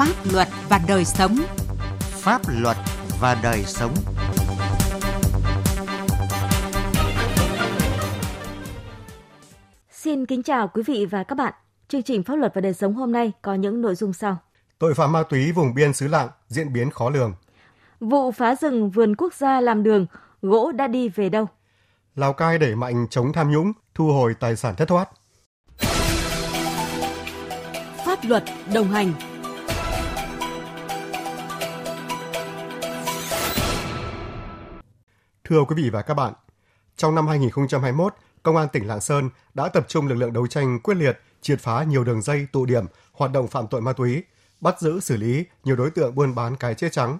Pháp 0.00 0.32
luật 0.32 0.48
và 0.68 0.80
đời 0.88 1.04
sống. 1.04 1.36
Pháp 2.00 2.42
luật 2.48 2.76
và 3.20 3.40
đời 3.42 3.64
sống. 3.66 3.94
Xin 9.90 10.26
kính 10.26 10.42
chào 10.42 10.68
quý 10.68 10.82
vị 10.86 11.06
và 11.10 11.22
các 11.24 11.34
bạn. 11.34 11.54
Chương 11.88 12.02
trình 12.02 12.22
Pháp 12.22 12.34
luật 12.34 12.54
và 12.54 12.60
đời 12.60 12.72
sống 12.72 12.94
hôm 12.94 13.12
nay 13.12 13.32
có 13.42 13.54
những 13.54 13.80
nội 13.80 13.94
dung 13.94 14.12
sau. 14.12 14.36
Tội 14.78 14.94
phạm 14.94 15.12
ma 15.12 15.22
túy 15.22 15.52
vùng 15.52 15.74
biên 15.74 15.92
xứ 15.92 16.08
lạng 16.08 16.28
diễn 16.48 16.72
biến 16.72 16.90
khó 16.90 17.10
lường. 17.10 17.34
Vụ 18.00 18.32
phá 18.32 18.54
rừng 18.54 18.90
vườn 18.90 19.16
quốc 19.16 19.34
gia 19.34 19.60
làm 19.60 19.82
đường, 19.82 20.06
gỗ 20.42 20.72
đã 20.72 20.86
đi 20.86 21.08
về 21.08 21.28
đâu? 21.28 21.46
Lào 22.14 22.32
Cai 22.32 22.58
đẩy 22.58 22.74
mạnh 22.74 23.06
chống 23.10 23.32
tham 23.32 23.50
nhũng, 23.50 23.72
thu 23.94 24.12
hồi 24.12 24.34
tài 24.40 24.56
sản 24.56 24.74
thất 24.76 24.88
thoát. 24.88 25.08
Pháp 28.04 28.18
luật 28.22 28.44
đồng 28.74 28.88
hành. 28.88 29.12
Thưa 35.50 35.64
quý 35.64 35.74
vị 35.82 35.90
và 35.90 36.02
các 36.02 36.14
bạn, 36.14 36.32
trong 36.96 37.14
năm 37.14 37.26
2021, 37.26 38.14
Công 38.42 38.56
an 38.56 38.68
tỉnh 38.72 38.86
Lạng 38.86 39.00
Sơn 39.00 39.30
đã 39.54 39.68
tập 39.68 39.84
trung 39.88 40.06
lực 40.06 40.14
lượng 40.14 40.32
đấu 40.32 40.46
tranh 40.46 40.80
quyết 40.80 40.94
liệt, 40.94 41.20
triệt 41.40 41.60
phá 41.60 41.82
nhiều 41.82 42.04
đường 42.04 42.22
dây 42.22 42.46
tụ 42.52 42.66
điểm 42.66 42.84
hoạt 43.12 43.32
động 43.32 43.48
phạm 43.48 43.66
tội 43.66 43.80
ma 43.80 43.92
túy, 43.92 44.24
bắt 44.60 44.80
giữ 44.80 45.00
xử 45.00 45.16
lý 45.16 45.44
nhiều 45.64 45.76
đối 45.76 45.90
tượng 45.90 46.14
buôn 46.14 46.34
bán 46.34 46.56
cái 46.56 46.74
chết 46.74 46.92
trắng. 46.92 47.18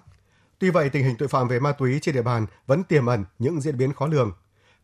Tuy 0.59 0.71
vậy, 0.71 0.88
tình 0.91 1.05
hình 1.05 1.16
tội 1.16 1.29
phạm 1.29 1.48
về 1.48 1.61
ma 1.61 1.73
túy 1.73 1.98
trên 2.02 2.15
địa 2.15 2.23
bàn 2.23 2.47
vẫn 2.66 2.85
tiềm 2.85 3.07
ẩn 3.07 3.24
những 3.38 3.61
diễn 3.61 3.77
biến 3.77 3.93
khó 3.93 4.07
lường. 4.07 4.33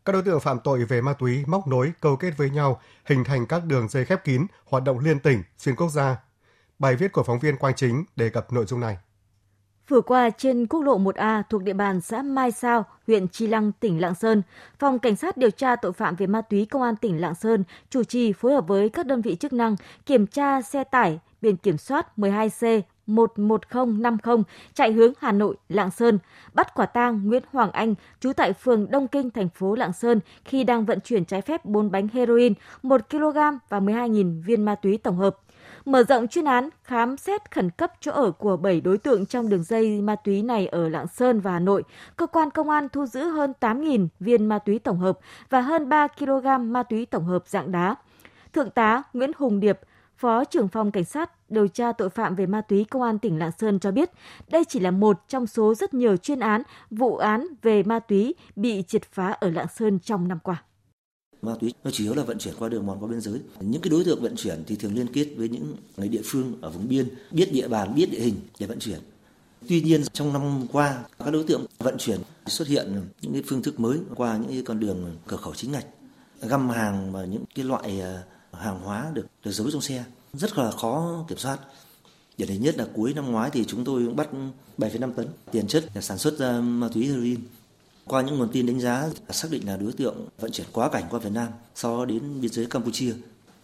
Các 0.05 0.13
đối 0.13 0.21
tượng 0.21 0.39
phạm 0.39 0.59
tội 0.63 0.85
về 0.85 1.01
ma 1.01 1.13
túy 1.13 1.43
móc 1.45 1.67
nối 1.67 1.91
câu 2.01 2.15
kết 2.15 2.37
với 2.37 2.49
nhau, 2.49 2.81
hình 3.05 3.23
thành 3.23 3.45
các 3.45 3.65
đường 3.65 3.89
dây 3.89 4.05
khép 4.05 4.23
kín, 4.23 4.47
hoạt 4.65 4.83
động 4.83 4.99
liên 4.99 5.19
tỉnh, 5.19 5.43
xuyên 5.57 5.75
quốc 5.75 5.89
gia. 5.89 6.17
Bài 6.79 6.95
viết 6.95 7.11
của 7.11 7.23
phóng 7.23 7.39
viên 7.39 7.57
Quang 7.57 7.75
Chính 7.75 8.05
đề 8.15 8.29
cập 8.29 8.53
nội 8.53 8.65
dung 8.65 8.79
này. 8.79 8.97
Vừa 9.89 10.01
qua 10.01 10.29
trên 10.29 10.67
quốc 10.67 10.81
lộ 10.81 10.99
1A 10.99 11.43
thuộc 11.49 11.63
địa 11.63 11.73
bàn 11.73 12.01
xã 12.01 12.21
Mai 12.21 12.51
Sao, 12.51 12.85
huyện 13.07 13.27
Chi 13.27 13.47
Lăng, 13.47 13.71
tỉnh 13.71 14.01
Lạng 14.01 14.15
Sơn, 14.15 14.41
Phòng 14.79 14.99
Cảnh 14.99 15.15
sát 15.15 15.37
điều 15.37 15.49
tra 15.49 15.75
tội 15.75 15.93
phạm 15.93 16.15
về 16.15 16.27
ma 16.27 16.41
túy 16.41 16.65
Công 16.65 16.81
an 16.81 16.95
tỉnh 16.95 17.21
Lạng 17.21 17.35
Sơn 17.35 17.63
chủ 17.89 18.03
trì 18.03 18.33
phối 18.33 18.53
hợp 18.53 18.67
với 18.67 18.89
các 18.89 19.05
đơn 19.05 19.21
vị 19.21 19.35
chức 19.35 19.53
năng 19.53 19.75
kiểm 20.05 20.27
tra 20.27 20.61
xe 20.61 20.83
tải 20.83 21.19
biển 21.41 21.57
kiểm 21.57 21.77
soát 21.77 22.07
12C 22.17 22.81
11050 23.07 24.43
chạy 24.73 24.91
hướng 24.91 25.13
Hà 25.19 25.31
Nội, 25.31 25.55
Lạng 25.69 25.91
Sơn, 25.91 26.19
bắt 26.53 26.73
quả 26.73 26.85
tang 26.85 27.27
Nguyễn 27.27 27.43
Hoàng 27.51 27.71
Anh, 27.71 27.95
trú 28.19 28.33
tại 28.33 28.53
phường 28.53 28.91
Đông 28.91 29.07
Kinh, 29.07 29.29
thành 29.29 29.49
phố 29.49 29.75
Lạng 29.75 29.93
Sơn 29.93 30.19
khi 30.45 30.63
đang 30.63 30.85
vận 30.85 30.99
chuyển 30.99 31.25
trái 31.25 31.41
phép 31.41 31.65
4 31.65 31.91
bánh 31.91 32.07
heroin, 32.13 32.53
1 32.83 33.01
kg 33.09 33.37
và 33.69 33.79
12.000 33.79 34.43
viên 34.43 34.65
ma 34.65 34.75
túy 34.75 34.97
tổng 34.97 35.17
hợp. 35.17 35.37
Mở 35.87 36.03
rộng 36.03 36.27
chuyên 36.27 36.45
án, 36.45 36.69
khám 36.83 37.17
xét 37.17 37.51
khẩn 37.51 37.69
cấp 37.69 37.93
chỗ 37.99 38.11
ở 38.11 38.31
của 38.31 38.57
7 38.57 38.81
đối 38.81 38.97
tượng 38.97 39.25
trong 39.25 39.49
đường 39.49 39.63
dây 39.63 40.01
ma 40.01 40.15
túy 40.15 40.43
này 40.43 40.67
ở 40.67 40.89
Lạng 40.89 41.07
Sơn 41.07 41.39
và 41.39 41.51
Hà 41.51 41.59
Nội, 41.59 41.83
cơ 42.17 42.27
quan 42.27 42.49
công 42.51 42.69
an 42.69 42.87
thu 42.89 43.05
giữ 43.05 43.23
hơn 43.23 43.53
8.000 43.59 44.07
viên 44.19 44.45
ma 44.45 44.59
túy 44.59 44.79
tổng 44.79 44.99
hợp 44.99 45.19
và 45.49 45.61
hơn 45.61 45.89
3 45.89 46.07
kg 46.07 46.73
ma 46.73 46.83
túy 46.83 47.05
tổng 47.05 47.25
hợp 47.25 47.43
dạng 47.47 47.71
đá. 47.71 47.95
Thượng 48.53 48.69
tá 48.69 49.03
Nguyễn 49.13 49.31
Hùng 49.37 49.59
Điệp, 49.59 49.79
Phó 50.17 50.43
trưởng 50.45 50.67
phòng 50.67 50.91
Cảnh 50.91 51.05
sát 51.05 51.49
điều 51.49 51.67
tra 51.67 51.91
tội 51.91 52.09
phạm 52.09 52.35
về 52.35 52.45
ma 52.45 52.61
túy 52.61 52.85
Công 52.85 53.01
an 53.01 53.19
tỉnh 53.19 53.39
Lạng 53.39 53.51
Sơn 53.51 53.79
cho 53.79 53.91
biết, 53.91 54.11
đây 54.51 54.65
chỉ 54.65 54.79
là 54.79 54.91
một 54.91 55.23
trong 55.27 55.47
số 55.47 55.73
rất 55.73 55.93
nhiều 55.93 56.17
chuyên 56.17 56.39
án, 56.39 56.61
vụ 56.89 57.17
án 57.17 57.47
về 57.61 57.83
ma 57.83 57.99
túy 57.99 58.35
bị 58.55 58.83
triệt 58.87 59.03
phá 59.03 59.27
ở 59.27 59.49
Lạng 59.49 59.67
Sơn 59.67 59.99
trong 59.99 60.27
năm 60.27 60.39
qua 60.43 60.63
ma 61.41 61.55
túy. 61.59 61.73
Nó 61.83 61.91
chủ 61.91 62.03
yếu 62.03 62.13
là 62.13 62.23
vận 62.23 62.37
chuyển 62.37 62.53
qua 62.59 62.69
đường 62.69 62.85
mòn 62.85 62.97
qua 62.99 63.07
biên 63.07 63.21
giới. 63.21 63.39
Những 63.59 63.81
cái 63.81 63.89
đối 63.89 64.03
tượng 64.03 64.21
vận 64.21 64.35
chuyển 64.35 64.63
thì 64.67 64.75
thường 64.75 64.95
liên 64.95 65.07
kết 65.13 65.27
với 65.37 65.49
những 65.49 65.75
người 65.97 66.07
địa 66.07 66.21
phương 66.25 66.53
ở 66.61 66.69
vùng 66.69 66.87
biên 66.87 67.07
biết 67.31 67.53
địa 67.53 67.67
bàn 67.67 67.95
biết 67.95 68.11
địa 68.11 68.19
hình 68.19 68.35
để 68.59 68.67
vận 68.67 68.79
chuyển. 68.79 68.99
Tuy 69.67 69.81
nhiên 69.81 70.03
trong 70.13 70.33
năm 70.33 70.67
qua 70.71 71.05
các 71.19 71.31
đối 71.31 71.43
tượng 71.43 71.65
vận 71.77 71.97
chuyển 71.97 72.19
xuất 72.45 72.67
hiện 72.67 73.01
những 73.21 73.33
cái 73.33 73.43
phương 73.47 73.61
thức 73.61 73.79
mới 73.79 73.97
qua 74.15 74.37
những 74.37 74.49
cái 74.49 74.63
con 74.65 74.79
đường 74.79 75.15
cửa 75.27 75.37
khẩu 75.37 75.53
chính 75.55 75.71
ngạch 75.71 75.85
găm 76.41 76.69
hàng 76.69 77.11
và 77.11 77.25
những 77.25 77.43
cái 77.55 77.65
loại 77.65 78.01
à, 78.01 78.23
hàng 78.53 78.79
hóa 78.79 79.11
được 79.13 79.27
được 79.43 79.51
giấu 79.51 79.71
trong 79.71 79.81
xe. 79.81 80.03
Rất 80.33 80.57
là 80.57 80.71
khó 80.71 81.25
kiểm 81.27 81.37
soát. 81.37 81.59
Điển 82.37 82.47
hình 82.47 82.61
nhất 82.61 82.77
là 82.77 82.85
cuối 82.93 83.13
năm 83.13 83.31
ngoái 83.31 83.49
thì 83.49 83.65
chúng 83.65 83.83
tôi 83.83 84.05
cũng 84.05 84.15
bắt 84.15 84.29
7,5 84.77 85.13
tấn 85.13 85.27
tiền 85.51 85.67
chất 85.67 85.85
để 85.93 86.01
sản 86.01 86.17
xuất 86.17 86.37
ra 86.37 86.61
ma 86.61 86.89
túy 86.93 87.05
heroin 87.07 87.39
qua 88.07 88.21
những 88.21 88.37
nguồn 88.37 88.49
tin 88.51 88.65
đánh 88.65 88.79
giá 88.79 89.09
xác 89.29 89.47
định 89.51 89.67
là 89.67 89.77
đối 89.77 89.91
tượng 89.91 90.27
vận 90.39 90.51
chuyển 90.51 90.67
quá 90.71 90.89
cảnh 90.89 91.03
qua 91.09 91.19
Việt 91.19 91.31
Nam 91.33 91.47
sau 91.75 91.97
đó 91.97 92.05
đến 92.05 92.41
biên 92.41 92.51
giới 92.51 92.65
Campuchia 92.65 93.13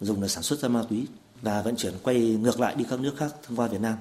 dùng 0.00 0.22
để 0.22 0.28
sản 0.28 0.42
xuất 0.42 0.58
ra 0.58 0.68
ma 0.68 0.82
túy 0.90 1.06
và 1.42 1.62
vận 1.62 1.76
chuyển 1.76 1.94
quay 2.02 2.20
ngược 2.20 2.60
lại 2.60 2.74
đi 2.74 2.84
các 2.90 3.00
nước 3.00 3.16
khác 3.16 3.34
thông 3.42 3.56
qua 3.56 3.66
Việt 3.68 3.80
Nam 3.80 3.94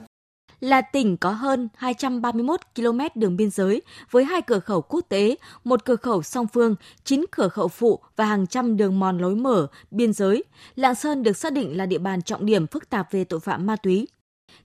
là 0.64 0.82
tỉnh 0.82 1.18
có 1.18 1.32
hơn 1.32 1.70
231 1.76 2.60
km 2.76 3.00
đường 3.16 3.38
biên 3.38 3.50
giới 3.50 3.82
với 4.12 4.24
hai 4.24 4.42
cửa 4.42 4.60
khẩu 4.60 4.82
quốc 4.82 5.06
tế, 5.10 5.36
một 5.64 5.86
cửa 5.86 5.96
khẩu 5.96 6.24
song 6.24 6.48
phương, 6.54 6.76
9 7.04 7.26
cửa 7.32 7.48
khẩu 7.48 7.68
phụ 7.68 8.00
và 8.16 8.26
hàng 8.26 8.48
trăm 8.48 8.78
đường 8.78 9.00
mòn 9.00 9.18
lối 9.18 9.36
mở 9.36 9.68
biên 9.92 10.14
giới. 10.14 10.44
Lạng 10.76 10.96
Sơn 10.96 11.24
được 11.24 11.38
xác 11.38 11.54
định 11.54 11.78
là 11.78 11.86
địa 11.86 11.98
bàn 11.98 12.22
trọng 12.22 12.46
điểm 12.46 12.68
phức 12.68 12.90
tạp 12.90 13.12
về 13.12 13.24
tội 13.24 13.40
phạm 13.40 13.66
ma 13.66 13.76
túy. 13.76 14.08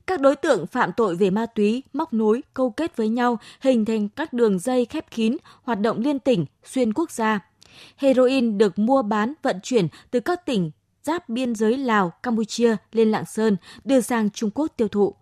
Các 0.07 0.21
đối 0.21 0.37
tượng 0.37 0.67
phạm 0.67 0.93
tội 0.93 1.17
về 1.17 1.31
ma 1.31 1.47
túy 1.47 1.83
móc 1.93 2.13
nối, 2.13 2.43
câu 2.55 2.71
kết 2.71 2.97
với 2.97 3.09
nhau, 3.09 3.39
hình 3.61 3.85
thành 3.85 4.09
các 4.09 4.33
đường 4.33 4.59
dây 4.59 4.85
khép 4.85 5.11
kín, 5.11 5.37
hoạt 5.63 5.81
động 5.81 6.01
liên 6.01 6.19
tỉnh, 6.19 6.47
xuyên 6.65 6.93
quốc 6.93 7.11
gia. 7.11 7.41
Heroin 7.97 8.59
được 8.59 8.79
mua 8.79 9.03
bán, 9.03 9.35
vận 9.43 9.57
chuyển 9.63 9.89
từ 10.11 10.21
các 10.21 10.47
tỉnh 10.47 10.71
giáp 11.03 11.29
biên 11.29 11.55
giới 11.55 11.77
Lào, 11.77 12.13
Campuchia 12.23 12.77
lên 12.93 13.11
Lạng 13.11 13.25
Sơn, 13.27 13.57
đưa 13.85 14.01
sang 14.01 14.31
Trung 14.31 14.51
Quốc 14.55 14.73
tiêu 14.77 14.89
thụ. 14.89 15.15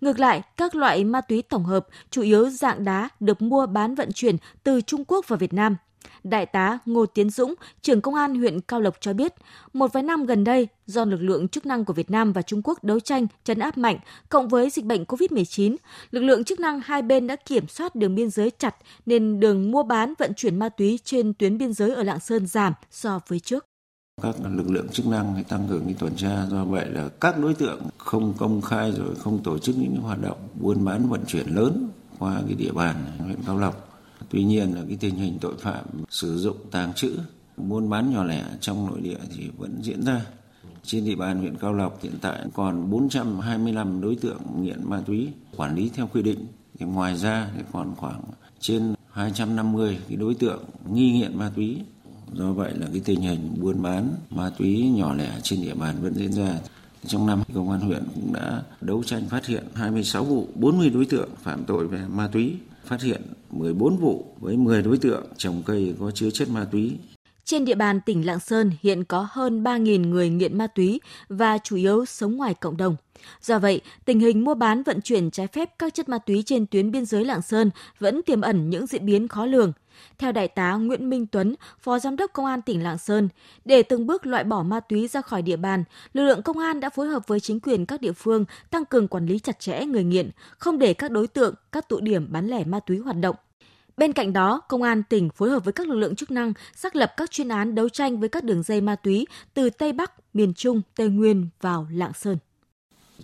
Ngược 0.00 0.18
lại, 0.18 0.42
các 0.56 0.74
loại 0.74 1.04
ma 1.04 1.20
túy 1.20 1.42
tổng 1.42 1.64
hợp, 1.64 1.86
chủ 2.10 2.22
yếu 2.22 2.50
dạng 2.50 2.84
đá, 2.84 3.08
được 3.20 3.42
mua 3.42 3.66
bán 3.66 3.94
vận 3.94 4.12
chuyển 4.12 4.36
từ 4.62 4.80
Trung 4.80 5.04
Quốc 5.04 5.28
vào 5.28 5.36
Việt 5.36 5.52
Nam. 5.52 5.76
Đại 6.24 6.46
tá 6.46 6.78
Ngô 6.86 7.06
Tiến 7.06 7.30
Dũng, 7.30 7.54
trưởng 7.82 8.00
công 8.00 8.14
an 8.14 8.34
huyện 8.34 8.60
Cao 8.60 8.80
Lộc 8.80 8.94
cho 9.00 9.12
biết, 9.12 9.34
một 9.72 9.92
vài 9.92 10.02
năm 10.02 10.26
gần 10.26 10.44
đây, 10.44 10.68
do 10.86 11.04
lực 11.04 11.20
lượng 11.20 11.48
chức 11.48 11.66
năng 11.66 11.84
của 11.84 11.92
Việt 11.92 12.10
Nam 12.10 12.32
và 12.32 12.42
Trung 12.42 12.62
Quốc 12.64 12.84
đấu 12.84 13.00
tranh, 13.00 13.26
chấn 13.44 13.58
áp 13.58 13.78
mạnh, 13.78 13.98
cộng 14.28 14.48
với 14.48 14.70
dịch 14.70 14.84
bệnh 14.84 15.04
COVID-19, 15.04 15.76
lực 16.10 16.20
lượng 16.20 16.44
chức 16.44 16.60
năng 16.60 16.80
hai 16.80 17.02
bên 17.02 17.26
đã 17.26 17.36
kiểm 17.36 17.68
soát 17.68 17.94
đường 17.94 18.14
biên 18.14 18.30
giới 18.30 18.50
chặt 18.58 18.76
nên 19.06 19.40
đường 19.40 19.70
mua 19.70 19.82
bán 19.82 20.14
vận 20.18 20.32
chuyển 20.36 20.58
ma 20.58 20.68
túy 20.68 20.98
trên 21.04 21.34
tuyến 21.34 21.58
biên 21.58 21.72
giới 21.72 21.90
ở 21.90 22.02
Lạng 22.02 22.20
Sơn 22.20 22.46
giảm 22.46 22.72
so 22.90 23.20
với 23.28 23.40
trước. 23.40 23.66
Các 24.22 24.34
lực 24.56 24.70
lượng 24.70 24.88
chức 24.88 25.06
năng 25.06 25.44
tăng 25.48 25.66
cường 25.68 25.84
cái 25.84 25.94
tuần 25.98 26.16
tra 26.16 26.46
do 26.50 26.64
vậy 26.64 26.86
là 26.88 27.08
các 27.20 27.38
đối 27.38 27.54
tượng 27.54 27.82
không 27.98 28.34
công 28.38 28.62
khai 28.62 28.92
rồi 28.92 29.14
không 29.14 29.42
tổ 29.42 29.58
chức 29.58 29.76
những 29.78 29.96
hoạt 29.96 30.22
động 30.22 30.48
buôn 30.60 30.84
bán 30.84 31.08
vận 31.08 31.24
chuyển 31.26 31.46
lớn 31.46 31.88
qua 32.18 32.40
cái 32.46 32.54
địa 32.54 32.72
bàn 32.72 32.94
huyện 33.18 33.38
Cao 33.46 33.58
Lộc. 33.58 33.83
Tuy 34.34 34.44
nhiên 34.44 34.74
là 34.74 34.82
cái 34.88 34.96
tình 35.00 35.14
hình 35.14 35.38
tội 35.40 35.56
phạm 35.58 35.84
sử 36.10 36.38
dụng 36.38 36.56
tàng 36.70 36.92
trữ 36.94 37.18
buôn 37.56 37.90
bán 37.90 38.12
nhỏ 38.12 38.24
lẻ 38.24 38.44
trong 38.60 38.86
nội 38.86 39.00
địa 39.00 39.18
thì 39.36 39.50
vẫn 39.58 39.78
diễn 39.82 40.04
ra. 40.04 40.26
Trên 40.82 41.04
địa 41.04 41.14
bàn 41.14 41.38
huyện 41.38 41.56
Cao 41.56 41.72
Lộc 41.72 42.02
hiện 42.02 42.12
tại 42.20 42.46
còn 42.54 42.90
425 42.90 44.00
đối 44.00 44.16
tượng 44.16 44.40
nghiện 44.60 44.90
ma 44.90 45.02
túy 45.06 45.28
quản 45.56 45.74
lý 45.74 45.90
theo 45.94 46.08
quy 46.12 46.22
định. 46.22 46.46
Thì 46.78 46.86
ngoài 46.86 47.16
ra 47.16 47.50
thì 47.56 47.62
còn 47.72 47.94
khoảng 47.96 48.20
trên 48.60 48.94
250 49.12 49.98
cái 50.08 50.16
đối 50.16 50.34
tượng 50.34 50.64
nghi 50.92 51.12
nghiện 51.12 51.38
ma 51.38 51.50
túy. 51.56 51.78
Do 52.32 52.52
vậy 52.52 52.72
là 52.78 52.86
cái 52.92 53.02
tình 53.04 53.20
hình 53.20 53.54
buôn 53.60 53.82
bán 53.82 54.14
ma 54.30 54.50
túy 54.58 54.88
nhỏ 54.88 55.14
lẻ 55.14 55.38
trên 55.42 55.62
địa 55.62 55.74
bàn 55.74 55.96
vẫn 56.02 56.14
diễn 56.14 56.32
ra. 56.32 56.58
Trong 57.06 57.26
năm, 57.26 57.42
công 57.54 57.70
an 57.70 57.80
huyện 57.80 58.02
cũng 58.14 58.32
đã 58.32 58.62
đấu 58.80 59.02
tranh 59.02 59.28
phát 59.28 59.46
hiện 59.46 59.64
26 59.74 60.24
vụ, 60.24 60.48
40 60.54 60.90
đối 60.90 61.04
tượng 61.04 61.28
phạm 61.42 61.64
tội 61.64 61.88
về 61.88 62.04
ma 62.08 62.28
túy, 62.28 62.56
phát 62.84 63.02
hiện 63.02 63.22
14 63.50 63.96
vụ 63.96 64.24
với 64.40 64.56
10 64.56 64.82
đối 64.82 64.98
tượng 64.98 65.26
trồng 65.36 65.62
cây 65.66 65.94
có 66.00 66.10
chứa 66.10 66.30
chất 66.30 66.48
ma 66.48 66.64
túy. 66.72 66.98
Trên 67.44 67.64
địa 67.64 67.74
bàn 67.74 68.00
tỉnh 68.00 68.26
Lạng 68.26 68.40
Sơn 68.40 68.70
hiện 68.82 69.04
có 69.04 69.28
hơn 69.30 69.64
3.000 69.64 70.08
người 70.08 70.28
nghiện 70.28 70.58
ma 70.58 70.66
túy 70.66 71.00
và 71.28 71.58
chủ 71.58 71.76
yếu 71.76 72.04
sống 72.04 72.36
ngoài 72.36 72.54
cộng 72.54 72.76
đồng. 72.76 72.96
Do 73.40 73.58
vậy, 73.58 73.80
tình 74.04 74.20
hình 74.20 74.44
mua 74.44 74.54
bán 74.54 74.82
vận 74.82 75.00
chuyển 75.00 75.30
trái 75.30 75.46
phép 75.46 75.70
các 75.78 75.94
chất 75.94 76.08
ma 76.08 76.18
túy 76.18 76.42
trên 76.46 76.66
tuyến 76.66 76.90
biên 76.90 77.04
giới 77.04 77.24
Lạng 77.24 77.42
Sơn 77.42 77.70
vẫn 77.98 78.22
tiềm 78.22 78.40
ẩn 78.40 78.70
những 78.70 78.86
diễn 78.86 79.06
biến 79.06 79.28
khó 79.28 79.46
lường. 79.46 79.72
Theo 80.18 80.32
Đại 80.32 80.48
tá 80.48 80.74
Nguyễn 80.74 81.10
Minh 81.10 81.26
Tuấn, 81.26 81.54
Phó 81.80 81.98
Giám 81.98 82.16
đốc 82.16 82.32
Công 82.32 82.46
an 82.46 82.62
tỉnh 82.62 82.82
Lạng 82.82 82.98
Sơn, 82.98 83.28
để 83.64 83.82
từng 83.82 84.06
bước 84.06 84.26
loại 84.26 84.44
bỏ 84.44 84.62
ma 84.62 84.80
túy 84.80 85.08
ra 85.08 85.20
khỏi 85.20 85.42
địa 85.42 85.56
bàn, 85.56 85.84
lực 86.12 86.24
lượng 86.24 86.42
công 86.42 86.58
an 86.58 86.80
đã 86.80 86.90
phối 86.90 87.08
hợp 87.08 87.28
với 87.28 87.40
chính 87.40 87.60
quyền 87.60 87.86
các 87.86 88.00
địa 88.00 88.12
phương 88.12 88.44
tăng 88.70 88.84
cường 88.84 89.08
quản 89.08 89.26
lý 89.26 89.38
chặt 89.38 89.60
chẽ 89.60 89.84
người 89.84 90.04
nghiện, 90.04 90.30
không 90.58 90.78
để 90.78 90.94
các 90.94 91.10
đối 91.10 91.26
tượng, 91.26 91.54
các 91.72 91.88
tụ 91.88 92.00
điểm 92.00 92.32
bán 92.32 92.46
lẻ 92.46 92.64
ma 92.64 92.80
túy 92.80 92.98
hoạt 92.98 93.16
động. 93.16 93.36
Bên 93.96 94.12
cạnh 94.12 94.32
đó, 94.32 94.60
Công 94.68 94.82
an 94.82 95.02
tỉnh 95.02 95.30
phối 95.30 95.50
hợp 95.50 95.64
với 95.64 95.72
các 95.72 95.88
lực 95.88 95.94
lượng 95.94 96.16
chức 96.16 96.30
năng 96.30 96.52
xác 96.74 96.96
lập 96.96 97.12
các 97.16 97.30
chuyên 97.30 97.48
án 97.48 97.74
đấu 97.74 97.88
tranh 97.88 98.20
với 98.20 98.28
các 98.28 98.44
đường 98.44 98.62
dây 98.62 98.80
ma 98.80 98.96
túy 98.96 99.26
từ 99.54 99.70
Tây 99.70 99.92
Bắc, 99.92 100.12
miền 100.34 100.54
Trung, 100.54 100.82
Tây 100.96 101.08
Nguyên 101.08 101.48
vào 101.60 101.86
Lạng 101.90 102.12
Sơn. 102.12 102.38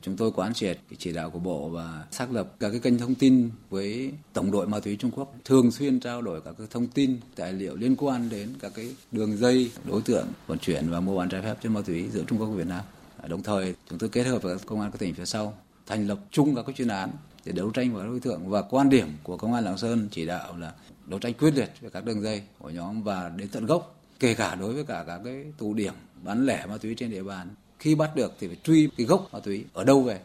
Chúng 0.01 0.17
tôi 0.17 0.33
quán 0.33 0.55
triệt 0.55 0.79
chỉ 0.99 1.13
đạo 1.13 1.31
của 1.31 1.39
Bộ 1.39 1.69
và 1.69 2.05
xác 2.11 2.33
lập 2.33 2.55
các 2.61 2.71
cái 2.71 2.81
kênh 2.81 2.99
thông 2.99 3.15
tin 3.15 3.51
với 3.71 4.13
Tổng 4.33 4.51
đội 4.51 4.67
Ma 4.67 4.81
túy 4.81 4.97
Trung 4.97 5.11
Quốc, 5.11 5.35
thường 5.45 5.71
xuyên 5.71 6.01
trao 6.01 6.23
đổi 6.23 6.41
các 6.41 6.55
cái 6.59 6.67
thông 6.71 6.87
tin, 6.87 7.21
tài 7.37 7.53
liệu 7.53 7.77
liên 7.77 7.97
quan 7.97 8.29
đến 8.29 8.49
các 8.61 8.73
cái 8.75 8.95
đường 9.13 9.37
dây 9.37 9.71
đối 9.85 10.03
tượng 10.03 10.27
vận 10.47 10.59
chuyển 10.59 10.91
và 10.91 11.01
mua 11.01 11.19
bán 11.19 11.29
trái 11.29 11.43
phép 11.43 11.55
chất 11.63 11.69
ma 11.69 11.81
túy 11.87 12.09
giữa 12.09 12.25
Trung 12.27 12.39
Quốc 12.39 12.47
và 12.47 12.55
Việt 12.55 12.67
Nam. 12.67 12.85
Đồng 13.29 13.43
thời, 13.43 13.75
chúng 13.91 13.99
tôi 13.99 14.09
kết 14.09 14.27
hợp 14.27 14.43
với 14.43 14.59
công 14.67 14.81
an 14.81 14.91
các 14.91 14.99
tỉnh 14.99 15.15
phía 15.15 15.25
sau 15.25 15.55
thành 15.87 16.07
lập 16.07 16.19
chung 16.31 16.55
các 16.55 16.65
chuyên 16.77 16.89
án 16.89 17.11
để 17.45 17.53
đấu 17.53 17.71
tranh 17.71 17.95
với 17.95 18.07
đối 18.07 18.21
tượng. 18.21 18.51
Và 18.51 18.63
quan 18.63 18.91
điểm 18.91 19.09
của 19.23 19.37
công 19.37 19.55
an 19.55 19.65
Lạng 19.65 19.79
Sơn 19.79 20.09
chỉ 20.11 20.27
đạo 20.27 20.57
là 20.57 20.73
đấu 21.07 21.21
tranh 21.21 21.35
quyết 21.35 21.55
liệt 21.55 21.71
với 21.81 21.91
các 21.91 22.05
đường 22.05 22.23
dây 22.23 22.43
của 22.59 22.71
nhóm 22.71 23.03
và 23.03 23.31
đến 23.37 23.49
tận 23.49 23.67
gốc 23.67 24.01
kể 24.21 24.35
cả 24.35 24.55
đối 24.55 24.75
với 24.75 24.85
cả 24.85 25.05
các 25.07 25.21
cái 25.25 25.45
tụ 25.59 25.75
điểm 25.75 25.95
bán 26.25 26.47
lẻ 26.47 26.67
ma 26.67 26.77
túy 26.79 26.95
trên 26.95 27.11
địa 27.11 27.23
bàn. 27.23 27.49
Khi 27.79 27.95
bắt 27.95 28.11
được 28.17 28.33
thì 28.41 28.47
phải 28.47 28.57
truy 28.65 28.89
cái 28.97 29.07
gốc 29.07 29.29
ma 29.33 29.41
túy 29.41 29.65
ở 29.73 29.85
đâu 29.85 30.03
về? 30.03 30.21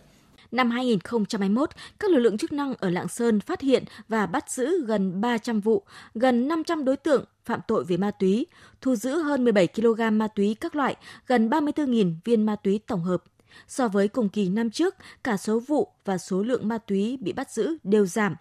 Năm 0.51 0.69
2021, 0.69 1.69
các 1.99 2.11
lực 2.11 2.19
lượng 2.19 2.37
chức 2.37 2.51
năng 2.51 2.75
ở 2.75 2.89
Lạng 2.89 3.07
Sơn 3.07 3.39
phát 3.39 3.61
hiện 3.61 3.83
và 4.07 4.25
bắt 4.25 4.51
giữ 4.51 4.85
gần 4.85 5.21
300 5.21 5.59
vụ, 5.61 5.83
gần 6.15 6.47
500 6.47 6.85
đối 6.85 6.97
tượng 6.97 7.25
phạm 7.45 7.59
tội 7.67 7.83
về 7.83 7.97
ma 7.97 8.11
túy, 8.11 8.45
thu 8.81 8.95
giữ 8.95 9.19
hơn 9.19 9.43
17 9.43 9.67
kg 9.67 10.17
ma 10.17 10.27
túy 10.27 10.55
các 10.59 10.75
loại, 10.75 10.95
gần 11.27 11.49
34.000 11.49 12.13
viên 12.23 12.45
ma 12.45 12.55
túy 12.55 12.79
tổng 12.87 13.03
hợp. 13.03 13.23
So 13.67 13.87
với 13.87 14.07
cùng 14.07 14.29
kỳ 14.29 14.49
năm 14.49 14.69
trước, 14.69 14.95
cả 15.23 15.37
số 15.37 15.59
vụ 15.59 15.87
và 16.05 16.17
số 16.17 16.43
lượng 16.43 16.67
ma 16.67 16.77
túy 16.77 17.17
bị 17.21 17.33
bắt 17.33 17.51
giữ 17.51 17.77
đều 17.83 18.05
giảm. 18.05 18.35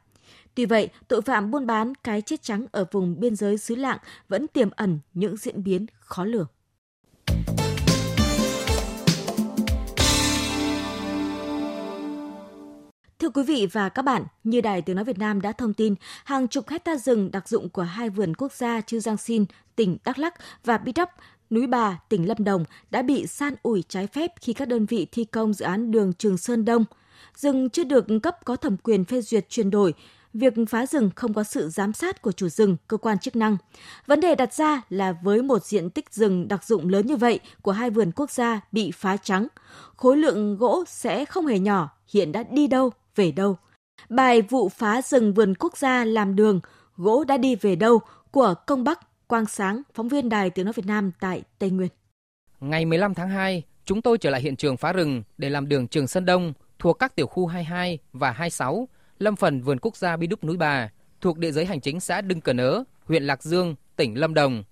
Tuy 0.54 0.66
vậy, 0.66 0.88
tội 1.08 1.22
phạm 1.22 1.50
buôn 1.50 1.66
bán 1.66 1.92
cái 1.94 2.22
chết 2.22 2.42
trắng 2.42 2.66
ở 2.72 2.84
vùng 2.92 3.20
biên 3.20 3.36
giới 3.36 3.58
xứ 3.58 3.74
Lạng 3.74 3.98
vẫn 4.28 4.46
tiềm 4.46 4.70
ẩn 4.70 4.98
những 5.14 5.36
diễn 5.36 5.64
biến 5.64 5.86
khó 6.00 6.24
lường. 6.24 6.46
Thưa 13.18 13.30
quý 13.30 13.42
vị 13.42 13.66
và 13.72 13.88
các 13.88 14.02
bạn, 14.02 14.24
như 14.44 14.60
Đài 14.60 14.82
Tiếng 14.82 14.96
Nói 14.96 15.04
Việt 15.04 15.18
Nam 15.18 15.40
đã 15.40 15.52
thông 15.52 15.74
tin, 15.74 15.94
hàng 16.24 16.48
chục 16.48 16.68
hecta 16.68 16.96
rừng 16.96 17.30
đặc 17.30 17.48
dụng 17.48 17.68
của 17.68 17.82
hai 17.82 18.10
vườn 18.10 18.34
quốc 18.34 18.52
gia 18.52 18.80
Chư 18.80 19.00
Giang 19.00 19.16
Sin, 19.16 19.44
tỉnh 19.76 19.96
Đắk 20.04 20.18
Lắc 20.18 20.34
và 20.64 20.78
Bi 20.78 20.92
Đắp, 20.92 21.10
núi 21.50 21.66
Bà, 21.66 22.00
tỉnh 22.08 22.28
Lâm 22.28 22.44
Đồng 22.44 22.64
đã 22.90 23.02
bị 23.02 23.26
san 23.26 23.54
ủi 23.62 23.84
trái 23.88 24.06
phép 24.06 24.32
khi 24.40 24.52
các 24.52 24.68
đơn 24.68 24.86
vị 24.86 25.06
thi 25.12 25.24
công 25.24 25.52
dự 25.52 25.64
án 25.64 25.90
đường 25.90 26.12
Trường 26.12 26.38
Sơn 26.38 26.64
Đông. 26.64 26.84
Rừng 27.36 27.70
chưa 27.70 27.84
được 27.84 28.06
cấp 28.22 28.44
có 28.44 28.56
thẩm 28.56 28.76
quyền 28.76 29.04
phê 29.04 29.20
duyệt 29.20 29.48
chuyển 29.48 29.70
đổi, 29.70 29.94
việc 30.34 30.54
phá 30.68 30.86
rừng 30.86 31.10
không 31.16 31.34
có 31.34 31.44
sự 31.44 31.68
giám 31.68 31.92
sát 31.92 32.22
của 32.22 32.32
chủ 32.32 32.48
rừng, 32.48 32.76
cơ 32.88 32.96
quan 32.96 33.18
chức 33.18 33.36
năng. 33.36 33.56
Vấn 34.06 34.20
đề 34.20 34.34
đặt 34.34 34.54
ra 34.54 34.82
là 34.88 35.14
với 35.22 35.42
một 35.42 35.64
diện 35.64 35.90
tích 35.90 36.14
rừng 36.14 36.48
đặc 36.48 36.64
dụng 36.64 36.88
lớn 36.88 37.06
như 37.06 37.16
vậy 37.16 37.40
của 37.62 37.72
hai 37.72 37.90
vườn 37.90 38.12
quốc 38.16 38.30
gia 38.30 38.60
bị 38.72 38.90
phá 38.90 39.16
trắng, 39.16 39.46
khối 39.96 40.16
lượng 40.16 40.56
gỗ 40.56 40.84
sẽ 40.88 41.24
không 41.24 41.46
hề 41.46 41.58
nhỏ, 41.58 41.90
hiện 42.08 42.32
đã 42.32 42.42
đi 42.42 42.66
đâu 42.66 42.90
về 43.16 43.32
đâu. 43.32 43.56
Bài 44.08 44.42
vụ 44.42 44.68
phá 44.68 45.02
rừng 45.02 45.34
vườn 45.34 45.54
quốc 45.58 45.76
gia 45.76 46.04
làm 46.04 46.36
đường, 46.36 46.60
gỗ 46.96 47.24
đã 47.24 47.36
đi 47.36 47.54
về 47.54 47.76
đâu 47.76 48.00
của 48.30 48.54
Công 48.66 48.84
Bắc, 48.84 49.00
Quang 49.26 49.46
Sáng, 49.46 49.82
phóng 49.94 50.08
viên 50.08 50.28
Đài 50.28 50.50
Tiếng 50.50 50.64
Nói 50.64 50.72
Việt 50.76 50.86
Nam 50.86 51.10
tại 51.20 51.42
Tây 51.58 51.70
Nguyên. 51.70 51.88
Ngày 52.60 52.84
15 52.84 53.14
tháng 53.14 53.28
2, 53.28 53.62
chúng 53.84 54.02
tôi 54.02 54.18
trở 54.18 54.30
lại 54.30 54.40
hiện 54.40 54.56
trường 54.56 54.76
phá 54.76 54.92
rừng 54.92 55.22
để 55.38 55.50
làm 55.50 55.68
đường 55.68 55.88
Trường 55.88 56.06
Sơn 56.06 56.24
Đông 56.24 56.52
thuộc 56.78 56.98
các 56.98 57.16
tiểu 57.16 57.26
khu 57.26 57.46
22 57.46 57.98
và 58.12 58.30
26, 58.30 58.88
lâm 59.18 59.36
phần 59.36 59.60
vườn 59.60 59.78
quốc 59.78 59.96
gia 59.96 60.16
Bi 60.16 60.26
Đúc 60.26 60.44
Núi 60.44 60.56
Bà, 60.56 60.88
thuộc 61.20 61.38
địa 61.38 61.50
giới 61.50 61.64
hành 61.64 61.80
chính 61.80 62.00
xã 62.00 62.20
Đưng 62.20 62.40
Cờ 62.40 62.52
Nớ, 62.52 62.84
huyện 63.04 63.22
Lạc 63.22 63.42
Dương, 63.42 63.74
tỉnh 63.96 64.18
Lâm 64.18 64.34
Đồng. 64.34 64.64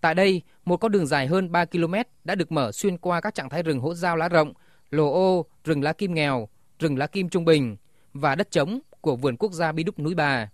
Tại 0.00 0.14
đây, 0.14 0.42
một 0.64 0.76
con 0.76 0.92
đường 0.92 1.06
dài 1.06 1.26
hơn 1.26 1.52
3 1.52 1.64
km 1.64 1.94
đã 2.24 2.34
được 2.34 2.52
mở 2.52 2.72
xuyên 2.72 2.98
qua 2.98 3.20
các 3.20 3.34
trạng 3.34 3.48
thái 3.48 3.62
rừng 3.62 3.80
hỗ 3.80 3.94
giao 3.94 4.16
lá 4.16 4.28
rộng, 4.28 4.52
lồ 4.90 5.12
ô, 5.12 5.46
rừng 5.64 5.82
lá 5.82 5.92
kim 5.92 6.14
nghèo, 6.14 6.48
rừng 6.78 6.98
lá 6.98 7.06
kim 7.06 7.28
trung 7.28 7.44
bình 7.44 7.76
và 8.14 8.34
đất 8.34 8.50
trống 8.50 8.80
của 9.00 9.16
vườn 9.16 9.36
quốc 9.36 9.52
gia 9.52 9.72
Bi 9.72 9.82
Đúc 9.82 9.98
núi 9.98 10.14
Bà. 10.14 10.48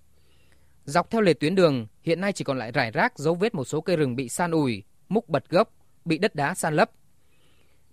Dọc 0.84 1.11
theo 1.11 1.20
lề 1.20 1.34
tuyến 1.34 1.55
đường, 1.55 1.87
hiện 2.02 2.20
nay 2.20 2.32
chỉ 2.32 2.44
còn 2.44 2.58
lại 2.58 2.73
rải 2.73 2.90
rác 2.90 3.19
dấu 3.19 3.34
vết 3.34 3.55
một 3.55 3.64
số 3.64 3.81
cây 3.81 3.96
rừng 3.96 4.17
bị 4.17 4.29
san 4.29 4.50
ủi, 4.50 4.82
múc 5.08 5.29
bật 5.29 5.49
gốc, 5.49 5.73
bị 6.05 6.19
đất 6.19 6.34
đá 6.34 6.55
san 6.55 6.75
lấp. 6.75 6.90